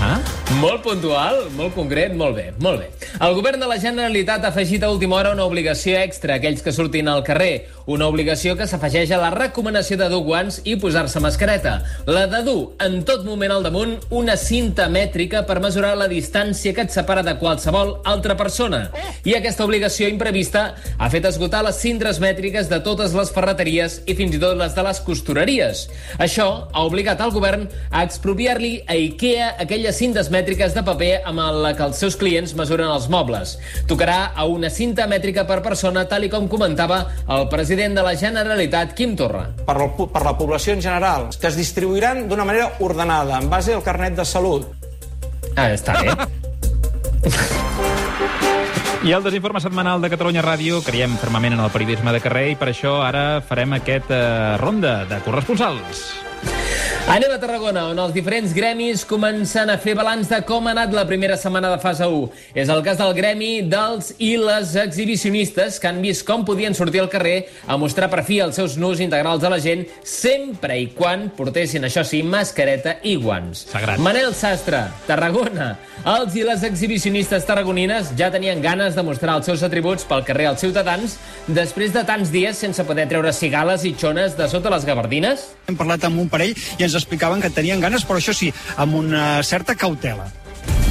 Ah 0.00 0.18
Molt 0.60 0.84
puntual, 0.84 1.48
molt 1.56 1.74
concret, 1.74 2.12
molt 2.14 2.36
bé, 2.36 2.44
molt 2.62 2.82
bé. 2.82 3.08
El 3.24 3.34
govern 3.34 3.60
de 3.62 3.66
la 3.66 3.78
Generalitat 3.80 4.44
ha 4.44 4.50
afegit 4.52 4.84
a 4.84 4.90
última 4.92 5.16
hora 5.16 5.32
una 5.34 5.46
obligació 5.48 5.96
extra 5.98 6.36
a 6.36 6.38
aquells 6.38 6.62
que 6.62 6.72
surtin 6.72 7.08
al 7.10 7.24
carrer. 7.26 7.66
Una 7.90 8.06
obligació 8.12 8.54
que 8.56 8.68
s'afegeix 8.70 9.10
a 9.12 9.20
la 9.20 9.32
recomanació 9.34 9.98
de 9.98 10.08
dur 10.12 10.22
guants 10.24 10.60
i 10.64 10.76
posar-se 10.80 11.20
mascareta. 11.20 11.74
La 12.06 12.26
de 12.30 12.42
dur 12.46 12.74
en 12.84 13.00
tot 13.06 13.24
moment 13.24 13.52
al 13.54 13.64
damunt 13.64 13.94
una 14.14 14.36
cinta 14.40 14.88
mètrica 14.92 15.44
per 15.48 15.60
mesurar 15.64 15.94
la 15.96 16.08
distància 16.10 16.74
que 16.74 16.84
et 16.84 16.92
separa 16.92 17.22
de 17.24 17.36
qualsevol 17.40 17.94
altra 18.04 18.36
persona. 18.36 18.88
I 19.24 19.36
aquesta 19.38 19.64
obligació 19.64 20.08
imprevista 20.12 20.64
ha 20.98 21.08
fet 21.12 21.24
esgotar 21.28 21.62
les 21.64 21.78
cintres 21.80 22.20
mètriques 22.22 22.68
de 22.70 22.80
totes 22.84 23.14
les 23.16 23.32
ferreteries 23.34 24.00
i 24.06 24.16
fins 24.18 24.36
i 24.36 24.40
tot 24.42 24.56
les 24.58 24.74
de 24.76 24.84
les 24.86 25.00
costureries. 25.06 25.84
Això 26.18 26.48
ha 26.72 26.84
obligat 26.84 27.20
al 27.20 27.32
govern 27.34 27.66
a 27.90 28.04
expropiar-li 28.04 28.74
a 28.86 28.98
IKEA 29.00 29.54
aquelles 29.64 29.96
cintes 29.96 30.30
mètriques 30.34 30.74
de 30.76 30.84
paper 30.86 31.12
amb 31.24 31.42
la 31.64 31.74
que 31.76 31.84
els 31.86 32.00
seus 32.00 32.18
clients 32.20 32.54
mesuren 32.58 32.90
els 32.90 33.08
mobles. 33.12 33.56
Tocarà 33.90 34.32
a 34.34 34.46
una 34.50 34.70
cinta 34.70 35.08
mètrica 35.10 35.46
per 35.48 35.62
persona, 35.64 36.04
tal 36.10 36.26
i 36.26 36.32
com 36.32 36.48
comentava 36.50 37.04
el 37.28 37.48
president 37.52 37.96
de 37.96 38.04
la 38.04 38.14
Generalitat, 38.18 38.94
Quim 38.94 39.16
Torra. 39.16 39.48
per, 39.66 39.76
el, 39.80 40.08
per 40.12 40.22
la 40.24 40.36
població 40.38 40.74
en 40.74 40.82
general, 40.82 41.28
que 41.40 41.48
es 41.48 41.56
distribuiran 41.74 42.28
d'una 42.30 42.44
manera 42.46 42.70
ordenada, 42.78 43.40
en 43.42 43.50
base 43.50 43.74
al 43.74 43.82
carnet 43.82 44.14
de 44.14 44.24
salut. 44.24 44.62
Ah, 45.58 45.74
està 45.74 45.98
bé. 45.98 46.14
I 49.04 49.12
el 49.12 49.24
desinforme 49.26 49.60
setmanal 49.60 50.00
de 50.00 50.08
Catalunya 50.08 50.40
Ràdio 50.46 50.78
creiem 50.86 51.18
fermament 51.18 51.58
en 51.58 51.64
el 51.64 51.72
periodisme 51.74 52.14
de 52.14 52.22
carrer 52.22 52.52
i 52.52 52.56
per 52.56 52.70
això 52.70 53.02
ara 53.04 53.42
farem 53.44 53.74
aquest 53.76 54.08
eh, 54.14 54.54
ronda 54.62 55.02
de 55.10 55.18
corresponsals. 55.26 56.23
Anem 57.04 57.34
a 57.34 57.36
Tarragona, 57.36 57.82
on 57.92 57.98
els 58.00 58.14
diferents 58.16 58.54
gremis 58.56 59.02
comencen 59.04 59.68
a 59.68 59.74
fer 59.76 59.92
balanç 59.92 60.30
de 60.30 60.38
com 60.48 60.64
ha 60.64 60.72
anat 60.72 60.94
la 60.96 61.02
primera 61.04 61.36
setmana 61.36 61.68
de 61.74 61.76
fase 61.82 62.06
1. 62.08 62.30
És 62.56 62.70
el 62.72 62.80
cas 62.86 62.96
del 62.96 63.12
gremi 63.12 63.50
dels 63.68 64.14
i 64.24 64.30
les 64.40 64.72
exhibicionistes 64.80 65.76
que 65.82 65.90
han 65.90 66.00
vist 66.00 66.24
com 66.24 66.46
podien 66.48 66.72
sortir 66.72 67.02
al 67.02 67.10
carrer 67.12 67.50
a 67.68 67.76
mostrar 67.76 68.08
per 68.08 68.22
fi 68.24 68.38
els 68.40 68.56
seus 68.56 68.78
nus 68.80 69.02
integrals 69.04 69.44
a 69.44 69.50
la 69.52 69.58
gent 69.60 69.84
sempre 70.00 70.78
i 70.80 70.86
quan 70.96 71.26
portessin, 71.36 71.84
això 71.84 72.06
sí, 72.08 72.22
mascareta 72.24 72.96
i 73.04 73.18
guants. 73.20 73.66
Sagrat. 73.74 74.00
Manel 74.00 74.32
Sastre, 74.32 74.86
Tarragona. 75.04 75.74
Els 76.08 76.34
i 76.40 76.46
les 76.48 76.64
exhibicionistes 76.64 77.44
tarragonines 77.44 78.14
ja 78.16 78.30
tenien 78.32 78.64
ganes 78.64 78.96
de 78.96 79.04
mostrar 79.04 79.36
els 79.36 79.52
seus 79.52 79.62
atributs 79.64 80.08
pel 80.08 80.24
carrer 80.24 80.48
als 80.54 80.64
ciutadans 80.64 81.18
després 81.52 81.92
de 81.92 82.02
tants 82.08 82.32
dies 82.32 82.56
sense 82.56 82.88
poder 82.88 83.06
treure 83.12 83.36
cigales 83.36 83.84
i 83.84 83.92
xones 83.92 84.40
de 84.40 84.48
sota 84.48 84.72
les 84.72 84.88
gabardines? 84.88 85.50
Hem 85.68 85.76
parlat 85.76 86.08
amb 86.08 86.24
un 86.24 86.32
parell 86.32 86.56
i 86.56 86.84
ens 86.84 86.93
explicaven 86.98 87.42
que 87.42 87.50
tenien 87.50 87.80
ganes, 87.80 88.04
però 88.04 88.18
això 88.20 88.34
sí, 88.34 88.52
amb 88.76 88.94
una 88.94 89.42
certa 89.42 89.74
cautela. 89.74 90.30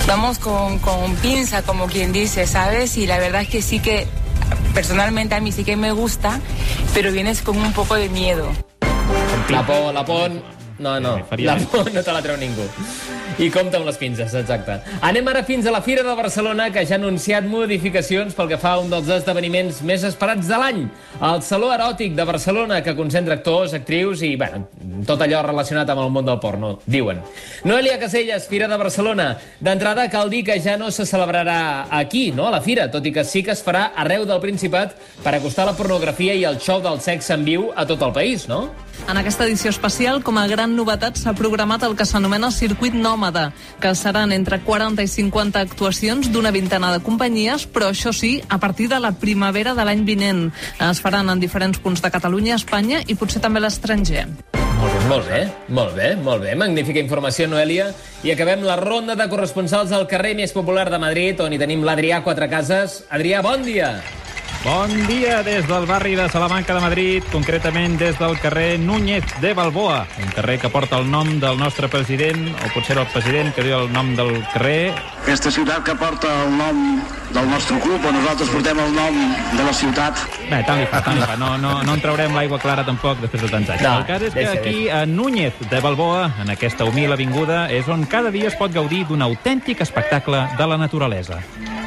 Vamos 0.07 0.37
con, 0.37 0.79
con 0.79 1.15
pinza, 1.17 1.63
como 1.63 1.87
quien 1.87 2.11
dice, 2.11 2.45
¿sabes? 2.45 2.97
Y 2.97 3.07
la 3.07 3.19
verdad 3.19 3.41
es 3.41 3.49
que 3.49 3.61
sí 3.61 3.79
que, 3.79 4.07
personalmente 4.73 5.35
a 5.35 5.39
mí 5.39 5.51
sí 5.51 5.63
que 5.63 5.75
me 5.75 5.91
gusta, 5.91 6.39
pero 6.93 7.11
vienes 7.11 7.41
con 7.41 7.57
un 7.57 7.73
poco 7.73 7.95
de 7.95 8.09
miedo. 8.09 8.51
La 9.49 9.65
por, 9.65 9.93
la 9.93 10.05
por... 10.05 10.31
No, 10.83 10.99
no, 10.99 11.15
faria 11.29 11.55
la 11.55 11.67
por 11.71 11.87
no 11.93 12.03
te 12.03 12.11
la 12.11 12.21
treu 12.21 12.35
ningú. 12.37 12.65
I 13.41 13.47
compta 13.49 13.79
amb 13.79 13.87
les 13.87 13.97
pinces, 13.97 14.33
exacte. 14.37 14.75
Anem 15.01 15.27
ara 15.31 15.41
fins 15.47 15.65
a 15.65 15.71
la 15.73 15.81
Fira 15.81 16.03
de 16.05 16.13
Barcelona, 16.13 16.67
que 16.73 16.83
ja 16.85 16.97
ha 16.97 16.99
anunciat 16.99 17.47
modificacions 17.49 18.35
pel 18.37 18.51
que 18.51 18.59
fa 18.61 18.75
a 18.75 18.81
un 18.83 18.91
dels 18.91 19.09
esdeveniments 19.15 19.79
més 19.87 20.03
esperats 20.05 20.49
de 20.49 20.59
l'any. 20.59 20.83
El 21.17 21.41
Saló 21.45 21.71
Eròtic 21.73 22.13
de 22.17 22.27
Barcelona, 22.29 22.81
que 22.85 22.93
concentra 22.99 23.39
actors, 23.39 23.73
actrius 23.79 24.21
i, 24.27 24.35
bueno, 24.37 24.67
tot 25.07 25.23
allò 25.23 25.41
relacionat 25.47 25.89
amb 25.89 26.03
el 26.03 26.13
món 26.13 26.29
del 26.29 26.41
porno, 26.43 26.75
diuen. 26.85 27.23
Noelia 27.65 27.97
Caselles, 28.03 28.45
Fira 28.51 28.67
de 28.69 28.77
Barcelona. 28.77 29.31
D'entrada, 29.63 30.09
cal 30.13 30.29
dir 30.29 30.43
que 30.45 30.59
ja 30.61 30.77
no 30.77 30.91
se 30.91 31.07
celebrarà 31.09 31.87
aquí, 31.89 32.31
no?, 32.35 32.51
a 32.51 32.55
la 32.59 32.61
Fira, 32.61 32.89
tot 32.91 33.07
i 33.07 33.15
que 33.15 33.25
sí 33.25 33.41
que 33.41 33.55
es 33.55 33.65
farà 33.65 33.93
arreu 33.95 34.27
del 34.29 34.43
Principat 34.43 34.97
per 35.23 35.37
acostar 35.39 35.65
la 35.65 35.77
pornografia 35.79 36.35
i 36.35 36.45
el 36.45 36.59
show 36.61 36.83
del 36.83 37.01
sexe 37.01 37.33
en 37.33 37.47
viu 37.47 37.71
a 37.73 37.87
tot 37.89 38.01
el 38.03 38.13
país, 38.13 38.49
no? 38.51 38.67
En 39.07 39.17
aquesta 39.19 39.43
edició 39.45 39.69
especial, 39.69 40.21
com 40.23 40.37
a 40.39 40.45
gran 40.47 40.75
novetat, 40.77 41.17
s'ha 41.19 41.35
programat 41.35 41.83
el 41.83 41.97
que 41.99 42.05
s'anomena 42.07 42.51
Circuit 42.55 42.95
Nòmada, 42.95 43.51
que 43.83 43.91
seran 43.99 44.31
entre 44.31 44.61
40 44.63 45.03
i 45.03 45.11
50 45.11 45.59
actuacions 45.59 46.31
d'una 46.31 46.53
vintena 46.55 46.93
de 46.93 47.03
companyies, 47.03 47.67
però 47.67 47.91
això 47.91 48.13
sí, 48.15 48.37
a 48.49 48.57
partir 48.63 48.87
de 48.89 49.01
la 49.03 49.11
primavera 49.11 49.75
de 49.75 49.85
l'any 49.85 50.05
vinent. 50.07 50.47
Es 50.79 51.03
faran 51.03 51.29
en 51.29 51.43
diferents 51.43 51.79
punts 51.83 52.01
de 52.01 52.11
Catalunya, 52.13 52.55
Espanya 52.55 53.03
i 53.07 53.19
potser 53.19 53.43
també 53.43 53.59
l'estranger. 53.59 54.27
Molt 55.07 55.27
bé, 55.27 55.43
molt 55.67 55.95
bé, 55.95 56.09
molt 56.15 56.43
bé. 56.43 56.55
Magnífica 56.55 56.99
informació, 57.03 57.47
Noelia. 57.47 57.91
I 58.23 58.33
acabem 58.33 58.63
la 58.63 58.79
ronda 58.79 59.15
de 59.19 59.27
corresponsals 59.31 59.91
al 59.91 60.07
carrer 60.07 60.33
més 60.39 60.55
popular 60.55 60.89
de 60.89 60.99
Madrid, 60.99 61.39
on 61.43 61.53
hi 61.53 61.59
tenim 61.61 61.83
l'Adrià 61.83 62.23
Quatrecases. 62.23 63.03
Adrià, 63.11 63.43
bon 63.43 63.63
dia. 63.67 63.97
Bon 64.63 64.87
dia 65.07 65.43
des 65.43 65.67
del 65.67 65.85
barri 65.85 66.15
de 66.15 66.29
Salamanca 66.31 66.73
de 66.73 66.79
Madrid, 66.79 67.23
concretament 67.33 67.97
des 67.99 68.15
del 68.15 68.37
carrer 68.39 68.77
Núñez 68.79 69.25
de 69.41 69.53
Balboa, 69.53 70.07
un 70.23 70.29
carrer 70.31 70.57
que 70.57 70.69
porta 70.69 71.01
el 71.01 71.09
nom 71.11 71.27
del 71.41 71.57
nostre 71.59 71.89
president, 71.91 72.47
o 72.47 72.69
potser 72.71 72.95
el 72.95 73.09
president 73.11 73.51
que 73.51 73.65
diu 73.65 73.81
el 73.81 73.91
nom 73.91 74.13
del 74.15 74.31
carrer. 74.53 74.93
Aquesta 75.25 75.51
ciutat 75.51 75.83
que 75.83 75.97
porta 75.99 76.31
el 76.45 76.55
nom 76.55 76.79
del 77.35 77.49
nostre 77.51 77.75
club, 77.83 78.07
on 78.07 78.15
nosaltres 78.15 78.53
portem 78.55 78.79
el 78.79 78.95
nom 78.95 79.19
de 79.51 79.67
la 79.67 79.73
ciutat. 79.75 80.23
Bé, 80.47 80.61
tant 80.63 80.79
li 80.79 80.87
fa, 80.87 81.03
tant 81.03 81.19
li 81.19 81.27
fa. 81.27 81.35
No, 81.35 81.57
no, 81.59 81.75
no 81.83 81.97
en 81.97 82.05
traurem 82.05 82.31
l'aigua 82.31 82.61
clara 82.63 82.87
tampoc 82.87 83.19
després 83.19 83.43
de 83.43 83.51
tants 83.51 83.75
anys. 83.75 83.83
No, 83.83 83.97
el 83.99 84.07
cas 84.07 84.27
és 84.29 84.39
que 84.39 84.47
aquí, 84.47 84.87
a 84.87 85.03
Núñez 85.03 85.59
de 85.67 85.83
Balboa, 85.83 86.29
en 86.39 86.55
aquesta 86.55 86.87
humil 86.87 87.11
avinguda, 87.11 87.65
és 87.67 87.91
on 87.91 88.07
cada 88.07 88.31
dia 88.31 88.47
es 88.47 88.55
pot 88.55 88.71
gaudir 88.71 89.03
d'un 89.11 89.27
autèntic 89.27 89.83
espectacle 89.83 90.47
de 90.55 90.71
la 90.71 90.79
naturalesa. 90.79 91.43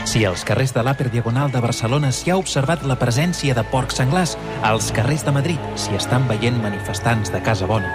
Si 0.06 0.20
als 0.24 0.44
carrers 0.46 0.70
de 0.70 0.84
l'Àper 0.86 1.08
Diagonal 1.10 1.50
de 1.50 1.58
Barcelona 1.58 2.12
s'hi 2.14 2.30
ha 2.30 2.36
observat 2.38 2.65
la 2.66 2.96
presència 2.98 3.54
de 3.54 3.62
porcs 3.70 4.00
senglars, 4.00 4.32
als 4.66 4.88
carrers 4.90 5.22
de 5.22 5.30
Madrid 5.30 5.66
s'hi 5.78 5.94
estan 5.94 6.24
veient 6.26 6.56
manifestants 6.58 7.30
de 7.30 7.38
Casa 7.42 7.66
Bona. 7.70 7.92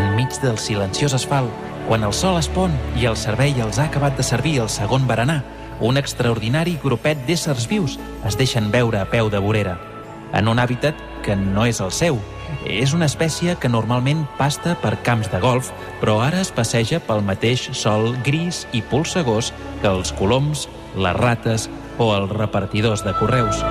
Enmig 0.00 0.38
del 0.40 0.56
silenciós 0.58 1.12
asfalt, 1.14 1.52
quan 1.86 2.04
el 2.04 2.14
sol 2.16 2.38
es 2.40 2.48
pon 2.48 2.72
i 2.96 3.04
el 3.04 3.18
servei 3.20 3.52
els 3.60 3.78
ha 3.78 3.90
acabat 3.90 4.16
de 4.16 4.24
servir 4.24 4.56
el 4.62 4.70
segon 4.72 5.04
berenar, 5.06 5.42
un 5.84 6.00
extraordinari 6.00 6.78
grupet 6.82 7.20
d'éssers 7.28 7.68
vius 7.68 7.98
es 8.24 8.38
deixen 8.40 8.72
veure 8.72 9.02
a 9.02 9.10
peu 9.10 9.28
de 9.28 9.38
vorera, 9.38 9.76
en 10.32 10.48
un 10.48 10.58
hàbitat 10.58 10.96
que 11.26 11.36
no 11.36 11.68
és 11.68 11.82
el 11.84 11.92
seu. 11.92 12.16
És 12.64 12.94
una 12.96 13.04
espècie 13.04 13.58
que 13.60 13.68
normalment 13.68 14.24
pasta 14.38 14.78
per 14.80 14.96
camps 15.04 15.28
de 15.32 15.40
golf, 15.44 15.72
però 16.00 16.22
ara 16.24 16.40
es 16.40 16.52
passeja 16.54 17.00
pel 17.04 17.20
mateix 17.20 17.68
sol 17.76 18.14
gris 18.24 18.64
i 18.72 18.80
polsegós 18.80 19.52
que 19.82 19.90
els 19.92 20.12
coloms, 20.16 20.68
les 20.96 21.16
rates 21.18 21.68
o 21.98 22.14
els 22.16 22.30
repartidors 22.30 23.04
de 23.04 23.14
correus. 23.18 23.62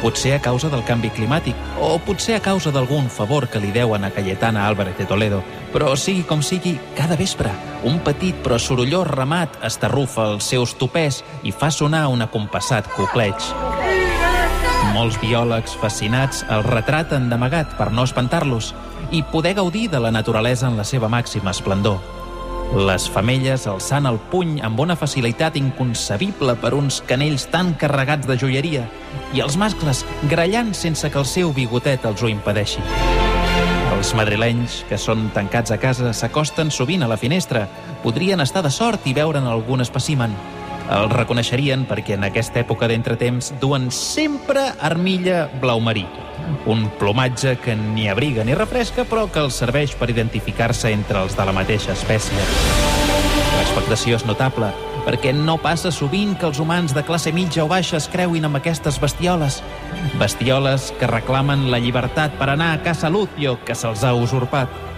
Potser 0.00 0.32
a 0.32 0.40
causa 0.40 0.70
del 0.72 0.80
canvi 0.88 1.10
climàtic, 1.12 1.56
o 1.76 1.98
potser 2.00 2.38
a 2.38 2.40
causa 2.40 2.70
d'algun 2.72 3.10
favor 3.12 3.50
que 3.52 3.60
li 3.60 3.68
deuen 3.68 4.06
a 4.06 4.10
Cayetana 4.10 4.62
Álvarez 4.66 4.96
de 4.96 5.04
Toledo. 5.04 5.42
Però 5.74 5.92
sigui 5.92 6.22
com 6.24 6.40
sigui, 6.40 6.78
cada 6.96 7.18
vespre, 7.20 7.52
un 7.84 7.98
petit 8.00 8.38
però 8.40 8.56
sorollós 8.56 9.10
ramat 9.12 9.58
estarrufa 9.68 10.30
els 10.32 10.48
seus 10.48 10.72
topers 10.80 11.20
i 11.44 11.52
fa 11.52 11.68
sonar 11.68 12.06
un 12.08 12.24
acompassat 12.24 12.88
copleig. 12.96 13.50
Molts 14.94 15.20
biòlegs 15.20 15.76
fascinats 15.82 16.46
el 16.48 16.64
retraten 16.64 17.28
d'amagat 17.28 17.76
per 17.76 17.90
no 17.92 18.08
espantar-los 18.08 18.72
i 19.12 19.20
poder 19.22 19.52
gaudir 19.60 19.90
de 19.92 20.00
la 20.00 20.10
naturalesa 20.10 20.72
en 20.72 20.80
la 20.80 20.88
seva 20.88 21.12
màxima 21.12 21.52
esplendor. 21.52 22.19
Les 22.70 23.08
femelles 23.10 23.64
alçant 23.66 24.06
el 24.06 24.20
puny 24.30 24.60
amb 24.62 24.78
una 24.78 24.94
facilitat 24.94 25.56
inconcebible 25.58 26.54
per 26.62 26.70
uns 26.76 27.00
canells 27.08 27.48
tan 27.50 27.72
carregats 27.74 28.28
de 28.30 28.36
joieria 28.38 28.84
i 29.34 29.42
els 29.42 29.56
mascles 29.58 30.04
grallant 30.30 30.70
sense 30.78 31.10
que 31.10 31.18
el 31.18 31.26
seu 31.26 31.50
bigotet 31.56 32.06
els 32.06 32.22
ho 32.22 32.30
impedeixi. 32.30 32.84
Els 33.96 34.14
madrilenys, 34.14 34.84
que 34.86 34.96
són 35.02 35.26
tancats 35.34 35.74
a 35.74 35.80
casa, 35.82 36.14
s'acosten 36.14 36.70
sovint 36.70 37.02
a 37.02 37.10
la 37.10 37.18
finestra. 37.18 37.66
Podrien 38.04 38.40
estar 38.40 38.62
de 38.62 38.70
sort 38.70 39.10
i 39.10 39.16
veure'n 39.18 39.50
algun 39.50 39.82
espècimen. 39.82 40.38
El 40.90 41.10
reconeixerien 41.12 41.84
perquè 41.86 42.16
en 42.16 42.24
aquesta 42.26 42.62
època 42.64 42.88
d'entretemps 42.90 43.52
duen 43.60 43.90
sempre 43.94 44.70
armilla 44.80 45.44
blau 45.60 45.80
marí. 45.80 46.06
Un 46.66 46.88
plomatge 46.98 47.56
que 47.62 47.76
ni 47.76 48.08
abriga 48.08 48.44
ni 48.44 48.56
refresca, 48.58 49.04
però 49.04 49.28
que 49.30 49.44
els 49.44 49.60
serveix 49.60 49.94
per 49.94 50.10
identificar-se 50.10 50.90
entre 50.90 51.22
els 51.22 51.36
de 51.36 51.46
la 51.46 51.54
mateixa 51.54 51.92
espècie. 51.92 52.46
L'expectació 53.60 54.16
és 54.18 54.26
notable, 54.26 54.72
perquè 55.06 55.32
no 55.36 55.58
passa 55.62 55.92
sovint 55.94 56.34
que 56.38 56.48
els 56.48 56.60
humans 56.62 56.94
de 56.96 57.04
classe 57.06 57.32
mitja 57.32 57.64
o 57.64 57.68
baixa 57.70 57.98
es 58.00 58.08
creuin 58.10 58.48
amb 58.48 58.58
aquestes 58.58 58.98
bestioles. 59.00 59.60
Bestioles 60.18 60.90
que 60.98 61.10
reclamen 61.10 61.68
la 61.70 61.80
llibertat 61.82 62.34
per 62.40 62.50
anar 62.50 62.72
a 62.74 62.82
casa 62.82 63.10
Lucio, 63.12 63.58
que 63.64 63.76
se'ls 63.76 64.04
ha 64.04 64.14
usurpat. 64.14 64.89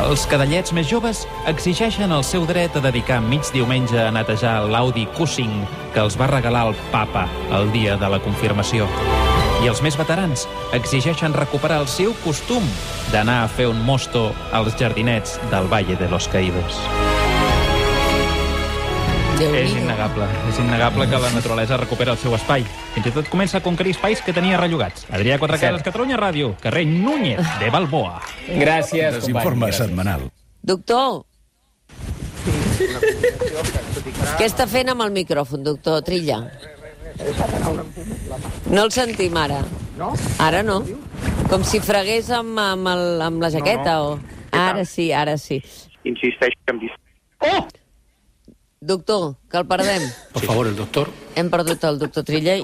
Els 0.00 0.26
cadallets 0.28 0.74
més 0.76 0.88
joves 0.90 1.24
exigeixen 1.48 2.12
el 2.12 2.24
seu 2.26 2.44
dret 2.48 2.76
a 2.76 2.82
dedicar 2.84 3.22
mig 3.24 3.48
diumenge 3.54 3.98
a 4.02 4.12
netejar 4.12 4.58
l'Audi 4.68 5.06
Cussing 5.16 5.64
que 5.94 6.04
els 6.04 6.18
va 6.20 6.28
regalar 6.32 6.66
el 6.68 6.76
papa 6.92 7.26
el 7.56 7.72
dia 7.72 7.96
de 7.96 8.10
la 8.12 8.20
confirmació. 8.20 8.88
I 9.64 9.70
els 9.72 9.80
més 9.82 9.96
veterans 9.96 10.44
exigeixen 10.76 11.34
recuperar 11.36 11.80
el 11.84 11.88
seu 11.88 12.12
costum 12.26 12.64
d'anar 13.12 13.42
a 13.44 13.48
fer 13.48 13.70
un 13.72 13.80
mosto 13.88 14.28
als 14.52 14.76
jardinets 14.76 15.40
del 15.50 15.72
Valle 15.72 15.96
de 15.96 16.10
los 16.12 16.28
Caídos. 16.28 17.05
És 19.36 19.72
innegable, 19.76 20.24
és 20.48 20.58
innegable 20.62 21.04
que 21.10 21.18
la 21.20 21.28
naturalesa 21.34 21.76
recupera 21.76 22.14
el 22.14 22.16
seu 22.16 22.32
espai. 22.32 22.62
Fins 22.94 23.10
i 23.10 23.12
tot 23.12 23.26
comença 23.28 23.58
a 23.58 23.60
conquerir 23.60 23.92
espais 23.92 24.22
que 24.24 24.32
tenia 24.32 24.56
rellogats. 24.56 25.04
Adrià 25.12 25.36
Quatrecases, 25.36 25.84
Catalunya 25.84 26.16
Ràdio, 26.16 26.54
carrer 26.62 26.86
Núñez 26.88 27.44
de 27.60 27.68
Balboa. 27.68 28.22
Gràcies, 28.48 29.18
Desinforme 29.18 29.68
setmanal. 29.76 30.24
Doctor. 30.64 31.26
Què 34.40 34.48
està 34.48 34.64
fent 34.72 34.94
amb 34.94 35.04
el 35.04 35.12
micròfon, 35.12 35.68
doctor 35.68 36.00
Trilla? 36.06 36.40
No 38.72 38.88
el 38.88 38.92
sentim 38.96 39.36
ara. 39.36 39.60
No? 40.00 40.14
Ara 40.40 40.64
no. 40.64 40.80
Com 41.52 41.64
si 41.64 41.84
fregués 41.84 42.32
amb, 42.32 42.56
amb, 42.56 42.88
el, 42.88 43.08
amb 43.28 43.44
la 43.44 43.52
jaqueta 43.52 44.00
No, 44.00 44.14
o... 44.16 44.36
Ara 44.56 44.88
sí, 44.88 45.10
ara 45.12 45.36
sí. 45.36 45.60
Insisteix 46.08 46.56
en 46.72 46.80
dir... 46.80 46.96
Oh! 47.44 47.66
Doctor, 48.86 49.34
que 49.50 49.58
el 49.58 49.66
perdem. 49.66 50.02
Por 50.32 50.42
favor, 50.46 50.66
el 50.70 50.76
doctor. 50.78 51.10
Hem 51.34 51.48
perdut 51.50 51.82
el 51.90 51.98
doctor 51.98 52.22
Trilla 52.28 52.56
i... 52.56 52.62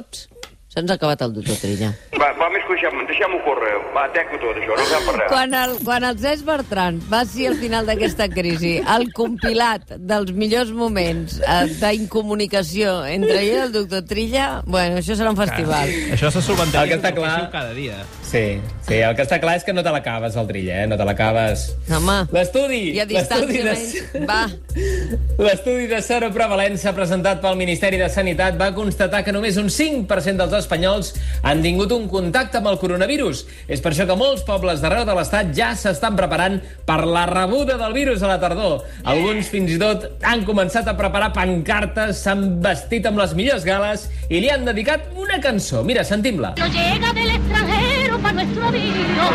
Ups. 0.00 0.28
Se'ns 0.70 0.86
ha 0.86 0.94
acabat 0.94 1.18
el 1.26 1.32
doctor 1.34 1.56
Trilla. 1.58 1.88
Va, 2.14 2.28
va 2.38 2.46
més 2.54 2.62
deixem, 2.70 2.94
deixem-ho 3.08 3.40
córrer. 3.42 3.72
Va, 3.96 4.04
teco 4.14 4.38
tot 4.38 4.54
això, 4.60 4.76
no 4.78 4.84
fem 4.86 5.08
per 5.08 5.14
res. 5.16 5.26
Quan 5.32 5.56
el, 5.58 5.72
quan 5.88 6.06
el 6.06 6.20
Cesc 6.22 6.44
Bertran 6.46 7.00
va 7.10 7.24
ser 7.26 7.48
al 7.50 7.56
final 7.58 7.88
d'aquesta 7.90 8.28
crisi 8.30 8.76
el 8.94 9.08
compilat 9.16 9.96
dels 9.98 10.30
millors 10.38 10.70
moments 10.78 11.40
eh, 11.42 11.64
d'incomunicació 11.80 13.00
entre 13.10 13.40
ell 13.42 13.50
i 13.50 13.58
el 13.64 13.74
doctor 13.80 14.06
Trilla, 14.06 14.46
bueno, 14.64 15.02
això 15.02 15.18
serà 15.18 15.34
un 15.34 15.40
festival. 15.42 15.90
Això 16.14 16.30
se 16.30 16.38
El 16.38 16.46
solventaria 16.52 16.94
que 16.94 17.00
està 17.02 17.12
clar- 17.18 17.50
cada 17.50 17.74
dia. 17.74 17.98
Sí, 18.30 18.60
sí, 18.86 18.94
el 19.02 19.16
que 19.18 19.24
està 19.24 19.40
clar 19.42 19.56
és 19.58 19.64
que 19.66 19.72
no 19.74 19.82
te 19.82 19.90
l'acabes, 19.90 20.36
el 20.38 20.46
trilla, 20.46 20.84
eh? 20.84 20.86
No 20.86 20.94
te 20.94 21.02
l'acabes. 21.02 21.64
Home, 21.90 22.20
L'estudi! 22.30 22.92
i 22.94 23.00
a 23.02 23.06
l'estudi 23.08 23.56
distància 23.58 23.64
de... 23.64 23.72
menys... 23.74 24.28
Va, 24.28 24.44
L'estudi 25.46 25.88
de 25.90 25.98
seroprevalença 26.06 26.92
presentat 26.94 27.40
pel 27.42 27.58
Ministeri 27.58 27.98
de 27.98 28.06
Sanitat 28.12 28.54
va 28.60 28.68
constatar 28.76 29.24
que 29.26 29.34
només 29.34 29.58
un 29.58 29.66
5% 29.66 30.38
dels 30.38 30.54
espanyols 30.60 31.10
han 31.42 31.64
tingut 31.64 31.90
un 31.96 32.06
contacte 32.12 32.60
amb 32.60 32.70
el 32.70 32.78
coronavirus. 32.78 33.42
És 33.66 33.82
per 33.82 33.90
això 33.90 34.06
que 34.06 34.18
molts 34.20 34.46
pobles 34.46 34.78
d'arreu 34.84 35.02
de 35.08 35.18
l'Estat 35.18 35.50
ja 35.56 35.72
s'estan 35.74 36.14
preparant 36.14 36.60
per 36.86 37.00
la 37.10 37.26
rebuda 37.32 37.80
del 37.82 37.98
virus 37.98 38.22
a 38.22 38.30
la 38.30 38.38
tardor. 38.38 38.86
Alguns 39.10 39.50
fins 39.50 39.74
i 39.74 39.80
tot 39.82 40.06
han 40.22 40.46
començat 40.46 40.86
a 40.86 40.94
preparar 40.94 41.32
pancartes, 41.34 42.22
s'han 42.22 42.46
vestit 42.62 43.10
amb 43.10 43.18
les 43.24 43.34
millors 43.34 43.66
gales 43.66 44.06
i 44.28 44.38
li 44.38 44.54
han 44.54 44.70
dedicat 44.70 45.10
una 45.18 45.42
cançó. 45.42 45.82
Mira, 45.82 46.06
sentim-la. 46.06 46.54
No 46.62 46.70
llega 46.70 47.10
del 47.10 47.34
extranjero 47.34 47.79
para 48.18 48.32
nuestro 48.32 48.70
vino. 48.72 49.30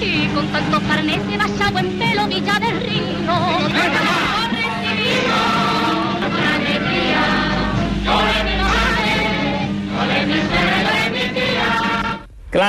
Y 0.00 0.26
con 0.34 0.46
tanto 0.48 0.80
carnet 0.88 1.22
de 1.26 1.36
basado 1.38 1.78
en 1.78 1.98
pelo 1.98 2.26
Villa 2.26 2.58
del 2.58 2.80
Río. 2.80 3.02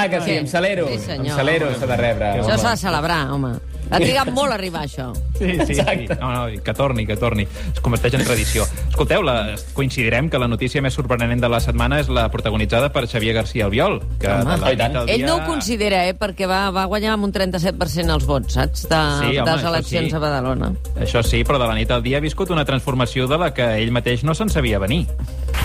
Clar 0.03 0.09
que 0.19 0.25
sí, 0.25 0.37
amb 0.37 0.47
Salero. 0.51 0.87
Sí, 0.89 0.99
senyor. 0.99 1.29
amb 1.29 1.37
Salero 1.37 1.69
s'ha 1.77 1.87
de 1.87 1.97
rebre. 1.97 2.31
això 2.41 2.57
s'ha 2.59 2.71
de 2.71 2.77
celebrar, 2.77 3.21
home. 3.31 3.53
Ha 3.93 3.99
trigat 3.99 4.29
molt 4.33 4.49
a 4.49 4.55
arribar, 4.55 4.85
això. 4.87 5.11
Sí, 5.37 5.51
sí, 5.67 5.75
sí. 5.75 6.07
No, 6.19 6.31
no, 6.31 6.49
i 6.49 6.57
que 6.63 6.73
torni, 6.73 7.05
que 7.05 7.15
torni. 7.19 7.43
Es 7.43 7.81
converteix 7.83 8.15
en 8.17 8.23
tradició. 8.25 8.65
Escolteu, 8.89 9.21
la, 9.21 9.55
coincidirem 9.77 10.29
que 10.33 10.39
la 10.41 10.47
notícia 10.47 10.81
més 10.81 10.95
sorprenent 10.97 11.41
de 11.43 11.49
la 11.51 11.59
setmana 11.61 11.99
és 12.01 12.09
la 12.09 12.23
protagonitzada 12.33 12.89
per 12.95 13.05
Xavier 13.11 13.35
García 13.37 13.67
Albiol, 13.67 13.99
que 14.19 14.31
Home. 14.31 14.57
la 14.63 14.71
nit 14.71 14.81
al 14.81 15.09
Ell 15.09 15.21
dia... 15.21 15.27
no 15.27 15.35
ho 15.37 15.45
considera, 15.45 16.07
eh, 16.07 16.15
perquè 16.17 16.47
va, 16.49 16.63
va 16.73 16.87
guanyar 16.89 17.13
amb 17.17 17.27
un 17.29 17.35
37% 17.35 18.15
els 18.17 18.25
vots, 18.25 18.55
saps, 18.57 18.87
de, 18.89 19.03
Sí, 19.19 19.37
home, 19.37 19.45
de 19.45 19.51
les 19.51 19.61
això 19.61 19.73
eleccions 19.75 20.09
sí. 20.09 20.15
a 20.15 20.23
Badalona. 20.25 20.73
Això 21.03 21.21
sí, 21.23 21.43
però 21.43 21.61
de 21.61 21.69
la 21.69 21.77
nit 21.77 21.91
al 21.91 22.01
dia 22.03 22.17
ha 22.17 22.23
viscut 22.23 22.49
una 22.55 22.65
transformació 22.65 23.27
de 23.27 23.37
la 23.37 23.53
que 23.53 23.67
ell 23.83 23.91
mateix 23.93 24.23
no 24.23 24.33
se'n 24.33 24.49
sabia 24.49 24.79
venir. 24.79 25.05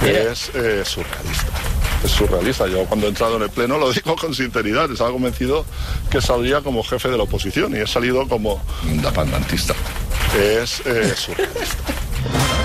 Es 0.05 0.51
eh, 0.55 0.83
surrealista. 0.85 1.68
Es 2.05 2.11
surrealista. 2.13 2.67
Yo 2.69 2.85
cuando 2.87 3.07
he 3.07 3.09
entrado 3.11 3.37
en 3.37 3.43
el 3.43 3.51
Pleno 3.51 3.79
lo 3.79 3.93
digo 3.93 4.15
con 4.17 4.35
sinceridad. 4.35 4.91
Estaba 4.91 5.11
convencido 5.11 5.65
que 6.11 6.21
saldría 6.21 6.61
como 6.61 6.83
jefe 6.83 7.09
de 7.09 7.17
la 7.17 7.25
oposición 7.25 7.75
y 7.77 7.81
he 7.81 7.87
salido 7.87 8.27
como 8.29 8.61
independentista. 8.85 9.75
Es 10.39 10.81
eh, 10.87 11.13
surrealista. 11.17 11.93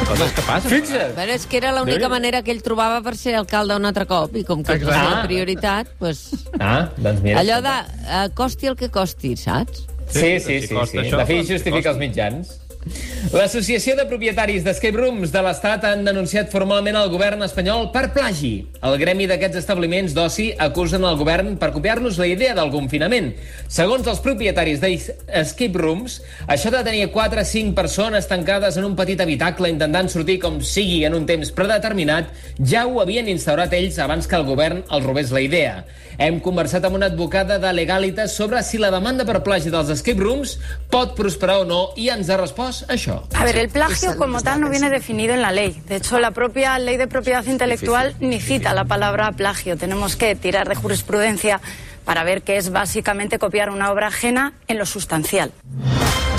Coses 0.07 0.31
que 0.33 0.41
passen. 0.41 0.69
Fixa't! 0.71 1.13
Però 1.15 1.31
és 1.31 1.45
que 1.47 1.57
era 1.61 1.69
l'única 1.71 2.09
manera 2.11 2.41
que 2.43 2.51
ell 2.51 2.59
trobava 2.65 2.97
per 3.05 3.13
ser 3.15 3.35
alcalde 3.39 3.77
un 3.77 3.85
altre 3.87 4.03
cop, 4.09 4.33
i 4.35 4.41
com 4.43 4.63
que 4.65 4.73
Exacte. 4.75 4.97
era 4.97 5.13
la 5.13 5.21
prioritat, 5.23 5.91
pues, 6.01 6.23
Ah, 6.59 6.89
doncs 6.97 7.21
mira. 7.23 7.39
allò 7.39 7.61
de 7.63 7.71
uh, 7.71 8.25
costi 8.35 8.67
el 8.67 8.75
que 8.75 8.89
costi, 8.91 9.37
saps? 9.37 9.85
Sí, 10.09 10.39
sí, 10.41 10.59
sí. 10.67 10.73
costa 10.73 10.97
sí. 10.99 11.05
això, 11.05 11.17
La 11.21 11.25
fi 11.29 11.37
doncs 11.39 11.53
justifica 11.53 11.77
costa. 11.77 11.93
els 11.93 12.01
mitjans. 12.01 12.51
L'Associació 13.31 13.95
de 13.95 14.03
Propietaris 14.09 14.65
d'Escape 14.65 14.97
Rooms 14.99 15.31
de 15.31 15.41
l'Estat 15.45 15.85
han 15.87 16.01
denunciat 16.03 16.49
formalment 16.51 16.97
el 16.99 17.11
govern 17.13 17.45
espanyol 17.45 17.87
per 17.93 18.09
plagi. 18.15 18.51
El 18.83 18.97
gremi 18.99 19.27
d'aquests 19.29 19.61
establiments 19.61 20.11
d'oci 20.13 20.49
acusen 20.65 21.05
el 21.07 21.15
govern 21.17 21.55
per 21.61 21.71
copiar-los 21.71 22.19
la 22.19 22.27
idea 22.27 22.55
del 22.57 22.71
confinament. 22.73 23.31
Segons 23.71 24.09
els 24.11 24.19
propietaris 24.25 24.83
d'Escape 24.83 25.79
Rooms, 25.79 26.19
això 26.51 26.73
de 26.73 26.83
tenir 26.83 27.07
4 27.15 27.41
o 27.41 27.47
5 27.53 27.73
persones 27.77 28.27
tancades 28.27 28.77
en 28.77 28.89
un 28.89 28.97
petit 28.99 29.23
habitacle 29.23 29.71
intentant 29.71 30.11
sortir 30.11 30.37
com 30.43 30.59
sigui 30.59 31.05
en 31.07 31.15
un 31.15 31.25
temps 31.29 31.53
predeterminat 31.55 32.33
ja 32.59 32.83
ho 32.85 32.99
havien 33.01 33.31
instaurat 33.31 33.71
ells 33.73 34.01
abans 34.03 34.27
que 34.27 34.39
el 34.39 34.47
govern 34.49 34.83
els 34.89 35.07
robés 35.07 35.31
la 35.31 35.45
idea. 35.45 35.85
Hem 36.19 36.41
conversat 36.43 36.83
amb 36.85 36.99
una 36.99 37.07
advocada 37.09 37.57
de 37.57 37.71
Legalitas 37.73 38.35
sobre 38.35 38.61
si 38.61 38.77
la 38.77 38.91
demanda 38.93 39.25
per 39.25 39.41
plagi 39.47 39.71
dels 39.73 39.89
escape 39.95 40.21
rooms 40.21 40.59
pot 40.91 41.15
prosperar 41.17 41.61
o 41.63 41.65
no 41.65 41.81
i 41.97 42.11
ens 42.13 42.29
ha 42.29 42.37
respost 42.37 42.72
això. 42.89 43.23
A 43.35 43.43
ver, 43.45 43.57
el 43.57 43.69
plagio 43.69 44.17
como 44.17 44.41
tal 44.41 44.59
no 44.59 44.69
viene 44.69 44.89
definido 44.89 45.33
en 45.33 45.41
la 45.41 45.51
ley. 45.51 45.81
De 45.87 45.97
hecho, 45.97 46.19
la 46.19 46.31
propia 46.31 46.77
ley 46.79 46.97
de 46.97 47.07
propiedad 47.07 47.45
intelectual 47.45 48.15
ni 48.19 48.39
cita 48.39 48.73
la 48.73 48.85
palabra 48.85 49.31
plagio. 49.31 49.77
Tenemos 49.77 50.15
que 50.15 50.35
tirar 50.35 50.67
de 50.67 50.75
jurisprudencia 50.75 51.61
para 52.05 52.23
ver 52.23 52.41
que 52.41 52.57
es 52.57 52.71
básicamente 52.71 53.39
copiar 53.39 53.69
una 53.69 53.91
obra 53.91 54.07
ajena 54.07 54.53
en 54.67 54.77
lo 54.77 54.85
sustancial. 54.85 55.51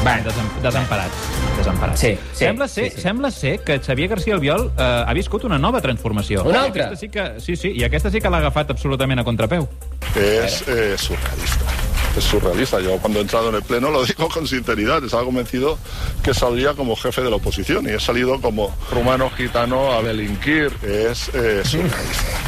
Va, 0.05 0.19
desem 0.21 0.49
desemparats. 0.61 1.15
Desemparats. 1.57 2.01
Sí, 2.01 2.19
sí, 2.33 2.45
sembla, 2.45 2.69
ser, 2.69 2.91
sí, 2.91 2.97
sí. 2.97 3.01
sembla 3.01 3.31
ser 3.31 3.61
que 3.65 3.79
Xavier 3.81 4.09
García 4.11 4.35
Albiol 4.35 4.71
eh, 4.77 5.05
ha 5.07 5.13
viscut 5.15 5.45
una 5.45 5.59
nova 5.59 5.81
transformació. 5.81 6.45
Una 6.45 6.65
altra? 6.65 6.95
Sí, 6.97 7.09
que, 7.09 7.41
sí, 7.41 7.57
sí, 7.57 7.73
i 7.73 7.87
aquesta 7.89 8.13
sí 8.13 8.21
que 8.21 8.29
l'ha 8.29 8.43
agafat 8.45 8.75
absolutament 8.77 9.23
a 9.23 9.25
contrapeu. 9.25 9.65
Es 10.13 10.61
eh, 10.69 10.99
surrealista. 11.01 11.64
Es 12.17 12.25
surrealista. 12.25 12.81
Yo 12.81 12.99
cuando 12.99 13.19
he 13.19 13.23
entrado 13.23 13.49
en 13.49 13.57
el 13.57 13.63
Pleno 13.63 13.91
lo 13.91 14.05
digo 14.05 14.29
con 14.29 14.47
sinceridad. 14.47 15.05
Estaba 15.05 15.25
convencido 15.25 15.79
que 16.23 16.35
saldría 16.35 16.75
como 16.75 16.97
jefe 16.97 17.23
de 17.23 17.31
la 17.31 17.37
oposición 17.37 17.87
y 17.87 17.91
he 17.91 18.01
salido 18.01 18.41
como 18.41 18.75
rumano 18.91 19.31
gitano 19.31 19.93
a 19.93 20.03
delinquir. 20.03 20.73
Es 20.83 21.31
eh, 21.35 21.63
surrealista. 21.65 22.44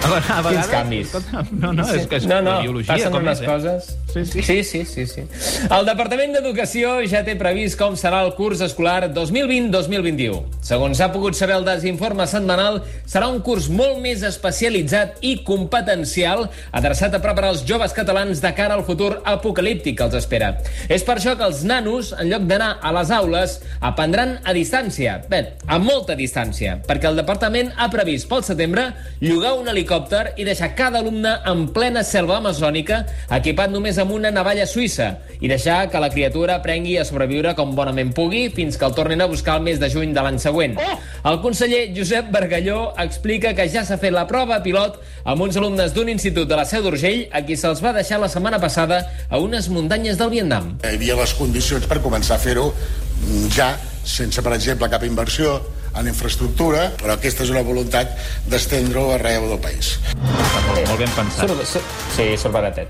A, 0.00 0.08
ve- 0.08 0.20
a 0.32 0.40
vegades... 0.42 0.50
Quins 0.50 0.70
canvis. 0.72 1.12
No, 1.52 1.72
no, 1.76 1.84
és 1.94 2.06
que 2.08 2.16
és 2.20 2.26
no, 2.28 2.40
no, 2.42 2.54
biologia. 2.64 2.94
passen 2.94 3.12
com 3.12 3.22
unes 3.22 3.40
és, 3.40 3.44
eh? 3.44 3.50
coses... 3.50 3.90
Sí, 4.10 4.24
sí. 4.26 4.42
sí, 4.42 4.56
sí, 4.64 4.80
sí, 4.88 5.04
sí. 5.06 5.22
El 5.70 5.84
Departament 5.86 6.32
d'Educació 6.34 6.96
ja 7.06 7.20
té 7.22 7.36
previst 7.38 7.76
com 7.78 7.94
serà 7.94 8.24
el 8.26 8.32
curs 8.34 8.58
escolar 8.64 9.04
2020-2021. 9.14 10.40
Segons 10.66 10.98
s'ha 10.98 11.10
pogut 11.14 11.36
saber 11.38 11.54
el 11.60 11.66
desinforme 11.68 12.26
setmanal, 12.26 12.80
serà 13.06 13.28
un 13.30 13.38
curs 13.46 13.68
molt 13.70 14.00
més 14.02 14.24
especialitzat 14.26 15.20
i 15.22 15.36
competencial 15.46 16.48
adreçat 16.74 17.14
a 17.14 17.20
preparar 17.22 17.52
els 17.54 17.62
joves 17.68 17.94
catalans 17.94 18.42
de 18.42 18.50
cara 18.56 18.74
al 18.74 18.82
futur 18.88 19.12
apocalíptic 19.22 20.00
que 20.00 20.08
els 20.08 20.18
espera. 20.18 20.56
És 20.90 21.06
per 21.06 21.20
això 21.20 21.36
que 21.38 21.46
els 21.46 21.62
nanos, 21.68 22.10
en 22.18 22.32
lloc 22.32 22.48
d'anar 22.50 22.72
a 22.82 22.90
les 22.98 23.14
aules, 23.14 23.60
aprendran 23.78 24.38
a 24.42 24.56
distància. 24.56 25.20
Bé, 25.30 25.44
a 25.70 25.78
molta 25.78 26.18
distància, 26.18 26.80
perquè 26.88 27.12
el 27.12 27.20
departament 27.22 27.70
ha 27.78 27.86
previst 27.94 28.26
pel 28.30 28.42
setembre 28.48 28.88
llogar 29.22 29.54
un 29.60 29.70
helicòpter 29.70 29.89
i 30.38 30.44
deixar 30.46 30.74
cada 30.78 31.00
alumne 31.00 31.32
en 31.50 31.64
plena 31.74 32.04
selva 32.06 32.36
amazònica 32.38 33.00
equipat 33.34 33.72
només 33.72 33.98
amb 33.98 34.12
una 34.14 34.30
navalla 34.30 34.66
suïssa 34.66 35.08
i 35.40 35.48
deixar 35.50 35.88
que 35.90 35.98
la 35.98 36.10
criatura 36.12 36.60
aprengui 36.60 36.94
a 37.00 37.04
sobreviure 37.04 37.56
com 37.58 37.74
bonament 37.74 38.12
pugui 38.14 38.44
fins 38.54 38.78
que 38.78 38.86
el 38.86 38.94
tornin 38.94 39.20
a 39.20 39.26
buscar 39.26 39.56
el 39.58 39.64
mes 39.66 39.80
de 39.80 39.88
juny 39.90 40.14
de 40.14 40.22
l'any 40.22 40.38
següent. 40.38 40.76
El 41.24 41.40
conseller 41.42 41.88
Josep 41.96 42.30
Bargalló 42.30 42.92
explica 43.02 43.54
que 43.56 43.66
ja 43.68 43.82
s'ha 43.84 43.98
fet 43.98 44.14
la 44.14 44.28
prova 44.30 44.60
pilot 44.62 45.00
amb 45.24 45.42
uns 45.42 45.58
alumnes 45.58 45.92
d'un 45.96 46.08
institut 46.12 46.46
de 46.46 46.60
la 46.60 46.68
Seu 46.68 46.86
d'Urgell 46.86 47.26
a 47.32 47.42
qui 47.42 47.58
se'ls 47.58 47.82
va 47.82 47.92
deixar 47.96 48.20
la 48.22 48.30
setmana 48.30 48.62
passada 48.62 49.02
a 49.28 49.42
unes 49.42 49.68
muntanyes 49.74 50.20
del 50.20 50.30
Vietnam. 50.30 50.76
Hi 50.84 50.94
havia 50.94 51.18
les 51.18 51.34
condicions 51.34 51.90
per 51.90 51.98
començar 52.04 52.38
a 52.38 52.42
fer-ho 52.46 52.70
mm, 52.70 53.50
ja, 53.58 53.74
sense, 54.04 54.38
per 54.38 54.54
exemple, 54.54 54.88
cap 54.92 55.02
inversió 55.04 55.58
en 55.96 56.08
infraestructura, 56.08 56.92
però 57.00 57.14
aquesta 57.16 57.42
és 57.44 57.50
una 57.50 57.62
voluntat 57.66 58.16
d'estendre-ho 58.46 59.12
arreu 59.16 59.48
del 59.50 59.58
país. 59.60 59.98
Està 60.14 60.64
molt, 60.68 60.86
molt 60.88 60.98
ben 60.98 61.14
pensat. 61.16 61.50
Surt- 61.50 61.94
Sí, 62.16 62.36
surt 62.36 62.52
baratet. 62.54 62.88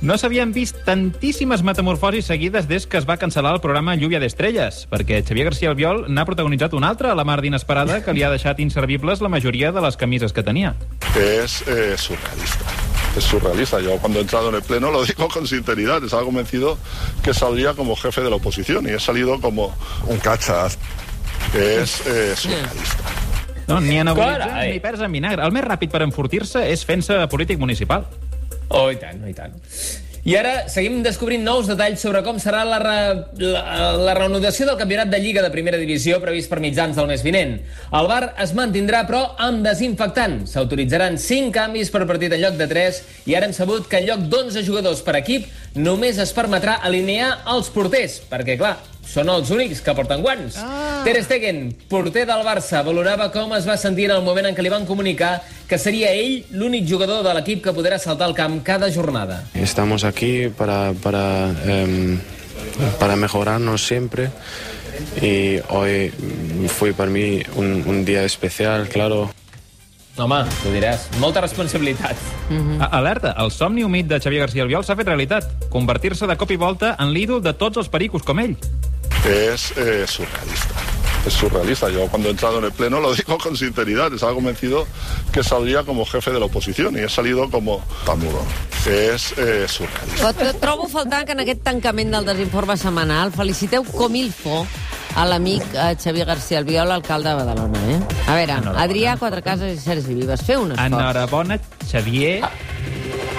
No 0.00 0.16
s'havien 0.16 0.48
vist 0.54 0.78
tantíssimes 0.86 1.60
metamorfosis 1.62 2.24
seguides 2.24 2.66
des 2.66 2.86
que 2.86 2.96
es 2.96 3.04
va 3.04 3.18
cancel·lar 3.20 3.50
el 3.52 3.60
programa 3.60 3.92
Lluvia 4.00 4.18
d'Estrelles, 4.18 4.86
perquè 4.88 5.18
Xavier 5.26 5.44
García 5.50 5.68
Albiol 5.68 6.06
n'ha 6.08 6.24
protagonitzat 6.24 6.72
una 6.72 6.88
altra 6.88 7.12
a 7.12 7.14
la 7.14 7.24
mar 7.28 7.42
d'inesperada 7.42 8.00
que 8.02 8.14
li 8.16 8.22
ha 8.24 8.30
deixat 8.32 8.60
inservibles 8.64 9.20
la 9.20 9.28
majoria 9.28 9.72
de 9.72 9.80
les 9.84 9.98
camises 10.00 10.32
que 10.32 10.42
tenia. 10.42 10.74
Es 11.20 11.60
eh, 11.68 11.96
surrealista. 11.98 12.64
Es 13.14 13.24
surrealista. 13.24 13.80
Yo 13.80 13.98
cuando 13.98 14.20
he 14.20 14.22
entrado 14.22 14.48
en 14.48 14.54
el 14.54 14.62
Pleno 14.62 14.90
lo 14.90 15.04
digo 15.04 15.28
con 15.28 15.46
sinceridad. 15.46 16.02
Estaba 16.02 16.22
convencido 16.24 16.78
que 17.22 17.34
saldría 17.34 17.74
como 17.74 17.94
jefe 17.94 18.22
de 18.22 18.30
la 18.30 18.36
oposición 18.36 18.86
y 18.88 18.92
he 18.92 19.00
salido 19.00 19.38
como 19.38 19.74
un 20.06 20.16
cachas. 20.18 20.78
Es 21.54 22.00
eh, 22.06 22.34
surrealista. 22.36 23.16
No, 23.70 23.80
ni 23.80 23.98
anabolitzant 23.98 24.50
Carai. 24.50 24.72
ni 24.72 24.82
perds 24.82 25.02
en 25.06 25.12
vinagre. 25.14 25.46
El 25.46 25.54
més 25.54 25.66
ràpid 25.66 25.90
per 25.92 26.02
enfortir-se 26.06 26.62
és 26.70 26.84
fent-se 26.86 27.18
polític 27.30 27.58
municipal. 27.58 28.06
Oh, 28.70 28.88
i 28.90 28.98
tant, 28.98 29.22
oh, 29.24 29.30
i 29.30 29.34
tant. 29.34 29.54
I 30.20 30.34
ara 30.36 30.66
seguim 30.68 30.98
descobrint 31.00 31.40
nous 31.40 31.64
detalls 31.70 32.02
sobre 32.04 32.20
com 32.20 32.36
serà 32.42 32.60
la, 32.68 32.76
re, 32.82 32.96
la, 33.40 33.62
la 33.96 34.14
reanudació 34.18 34.66
del 34.68 34.76
campionat 34.76 35.08
de 35.08 35.16
Lliga 35.22 35.40
de 35.40 35.48
Primera 35.54 35.78
Divisió 35.80 36.18
previst 36.20 36.50
per 36.50 36.58
mitjans 36.60 36.98
del 36.98 37.08
mes 37.08 37.24
vinent. 37.24 37.54
El 37.96 38.08
bar 38.10 38.34
es 38.44 38.52
mantindrà, 38.52 39.06
però 39.08 39.22
amb 39.40 39.64
desinfectant. 39.64 40.42
S'autoritzaran 40.50 41.16
5 41.16 41.54
canvis 41.56 41.88
per 41.94 42.04
partit 42.10 42.36
en 42.36 42.44
lloc 42.44 42.60
de 42.60 42.68
3 42.68 43.00
i 43.32 43.38
ara 43.38 43.48
hem 43.48 43.56
sabut 43.56 43.88
que 43.88 44.02
en 44.02 44.10
lloc 44.10 44.28
d'11 44.28 44.66
jugadors 44.66 45.00
per 45.06 45.16
equip 45.22 45.48
només 45.74 46.18
es 46.18 46.32
permetrà 46.34 46.80
alinear 46.82 47.40
els 47.52 47.70
porters, 47.70 48.20
perquè, 48.30 48.56
clar, 48.58 48.76
són 49.10 49.30
els 49.32 49.50
únics 49.50 49.80
que 49.82 49.94
porten 49.96 50.22
guants. 50.22 50.58
Ah. 50.62 51.02
Ter 51.06 51.16
Stegen, 51.24 51.62
porter 51.90 52.26
del 52.28 52.44
Barça, 52.46 52.84
valorava 52.86 53.30
com 53.34 53.54
es 53.56 53.66
va 53.68 53.76
sentir 53.80 54.06
en 54.08 54.16
el 54.18 54.26
moment 54.26 54.50
en 54.50 54.56
què 54.56 54.62
li 54.62 54.72
van 54.72 54.86
comunicar 54.86 55.40
que 55.70 55.78
seria 55.78 56.12
ell 56.14 56.44
l'únic 56.54 56.86
jugador 56.88 57.24
de 57.26 57.34
l'equip 57.34 57.64
que 57.64 57.74
podrà 57.74 57.98
saltar 57.98 58.28
al 58.28 58.36
camp 58.38 58.60
cada 58.66 58.90
jornada. 58.92 59.42
Estamos 59.54 60.04
aquí 60.04 60.48
para, 60.56 60.92
para, 61.02 61.50
em, 61.66 62.20
para 62.98 63.16
mejorarnos 63.16 63.86
siempre 63.86 64.30
y 65.22 65.58
hoy 65.70 66.12
fue 66.68 66.92
para 66.92 67.10
mí 67.10 67.42
un, 67.56 67.82
un 67.86 68.04
día 68.04 68.24
especial, 68.24 68.88
claro. 68.88 69.30
Home, 70.18 70.40
ho 70.44 70.72
diràs. 70.74 71.06
Molta 71.20 71.40
responsabilitat. 71.40 72.16
A- 72.80 72.90
Alerta, 72.98 73.34
el 73.38 73.50
somni 73.54 73.84
humit 73.86 74.06
de 74.10 74.18
Xavier 74.20 74.40
García 74.42 74.62
Albiol 74.66 74.84
s'ha 74.84 74.96
fet 74.98 75.06
realitat. 75.08 75.46
Convertir-se 75.70 76.26
de 76.26 76.36
cop 76.36 76.50
i 76.50 76.56
volta 76.60 76.96
en 76.98 77.12
l'ídol 77.14 77.40
de 77.42 77.52
tots 77.54 77.78
els 77.80 77.88
pericos 77.88 78.22
com 78.26 78.38
ell. 78.42 78.56
Es 79.24 79.70
eh, 79.76 80.04
surrealista. 80.08 80.79
Es 81.26 81.34
surrealista. 81.34 81.90
Yo 81.90 82.06
cuando 82.08 82.28
he 82.28 82.30
entrado 82.30 82.58
en 82.58 82.64
el 82.64 82.72
Pleno 82.72 83.00
lo 83.00 83.14
digo 83.14 83.38
con 83.38 83.56
sinceridad. 83.56 84.12
Estaba 84.12 84.34
convencido 84.34 84.86
que 85.32 85.42
saldría 85.42 85.82
como 85.82 86.04
jefe 86.04 86.30
de 86.30 86.40
la 86.40 86.46
oposición 86.46 86.96
y 86.96 87.00
he 87.00 87.08
salido 87.08 87.48
como 87.50 87.82
tamudo. 88.06 88.42
Es 88.86 89.34
eh, 89.36 89.66
surrealista. 89.68 90.32
Però 90.32 90.54
trobo 90.56 90.88
faltant 90.88 91.26
que 91.28 91.36
en 91.36 91.42
aquest 91.44 91.60
tancament 91.66 92.14
del 92.14 92.24
desinforme 92.24 92.78
setmanal 92.80 93.32
feliciteu 93.34 93.84
com 93.84 94.14
il 94.16 94.32
fo 94.32 94.62
a 95.20 95.26
l'amic 95.28 95.64
Xavier 96.00 96.24
García 96.24 96.62
Albiol, 96.62 96.90
alcalde 96.94 97.28
de 97.28 97.34
Badalona. 97.34 97.82
Eh? 97.90 97.98
A 98.26 98.36
veure, 98.38 98.56
Enhorabona. 98.56 98.84
Adrià 98.86 99.16
Quatrecases 99.20 99.74
i 99.74 99.80
Sergi 99.82 100.14
Vives, 100.14 100.44
feu 100.46 100.62
un 100.64 100.72
esforç. 100.72 100.86
Enhorabona, 100.86 101.58
Xavier, 101.90 102.40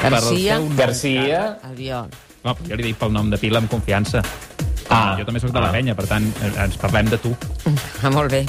Garcia. 0.03 0.59
Garcia. 0.77 1.41
Albiol. 1.63 2.11
No, 2.43 2.55
però 2.57 2.71
jo 2.71 2.77
li 2.79 2.87
dic 2.89 2.97
pel 3.01 3.13
nom 3.13 3.29
de 3.29 3.37
pila 3.41 3.61
amb 3.61 3.69
confiança. 3.69 4.21
Ah, 4.91 5.15
jo 5.17 5.23
també 5.25 5.39
sóc 5.39 5.53
de 5.55 5.61
la 5.63 5.71
penya, 5.71 5.95
per 5.95 6.05
tant, 6.09 6.25
eh, 6.43 6.51
ens 6.65 6.75
parlem 6.81 7.07
de 7.09 7.17
tu. 7.23 7.31
Ah, 8.03 8.09
molt 8.11 8.31
bé. 8.31 8.41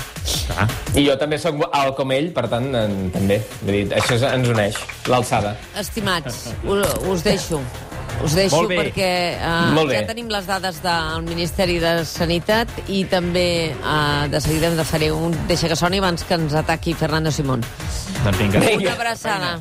Ah. 0.59 0.67
I 0.99 1.05
jo 1.07 1.15
també 1.21 1.39
sóc 1.39 1.61
alt 1.73 1.95
com 1.97 2.11
ell, 2.13 2.33
per 2.35 2.49
tant, 2.51 2.67
en, 2.75 3.11
també. 3.15 3.39
Vull 3.63 3.73
dir, 3.77 3.85
això 3.95 4.17
es- 4.19 4.27
ens 4.27 4.49
uneix, 4.51 4.75
l'alçada. 5.07 5.55
Estimats, 5.79 6.49
us, 6.67 6.95
us 7.09 7.23
deixo. 7.25 7.61
Us 8.23 8.35
deixo 8.37 8.57
Molt 8.57 8.69
bé. 8.69 8.77
perquè 8.77 9.39
uh, 9.41 9.91
ja 9.91 10.03
tenim 10.07 10.29
les 10.29 10.45
dades 10.47 10.83
del 10.83 11.23
Ministeri 11.25 11.79
de 11.81 12.05
Sanitat 12.05 12.69
i 12.93 13.05
també 13.09 13.73
uh, 13.81 14.29
de 14.31 14.39
seguida 14.41 14.69
ens 14.69 14.87
faré 14.87 15.09
un 15.11 15.33
deixa 15.49 15.67
que 15.67 15.75
soni 15.75 15.99
abans 15.99 16.23
que 16.23 16.35
ens 16.35 16.53
ataqui 16.55 16.93
Fernando 16.95 17.33
Simón. 17.33 17.65
Doncs 18.23 18.39
vinga. 18.39 18.61
Una 18.61 18.93
abraçada. 18.93 19.55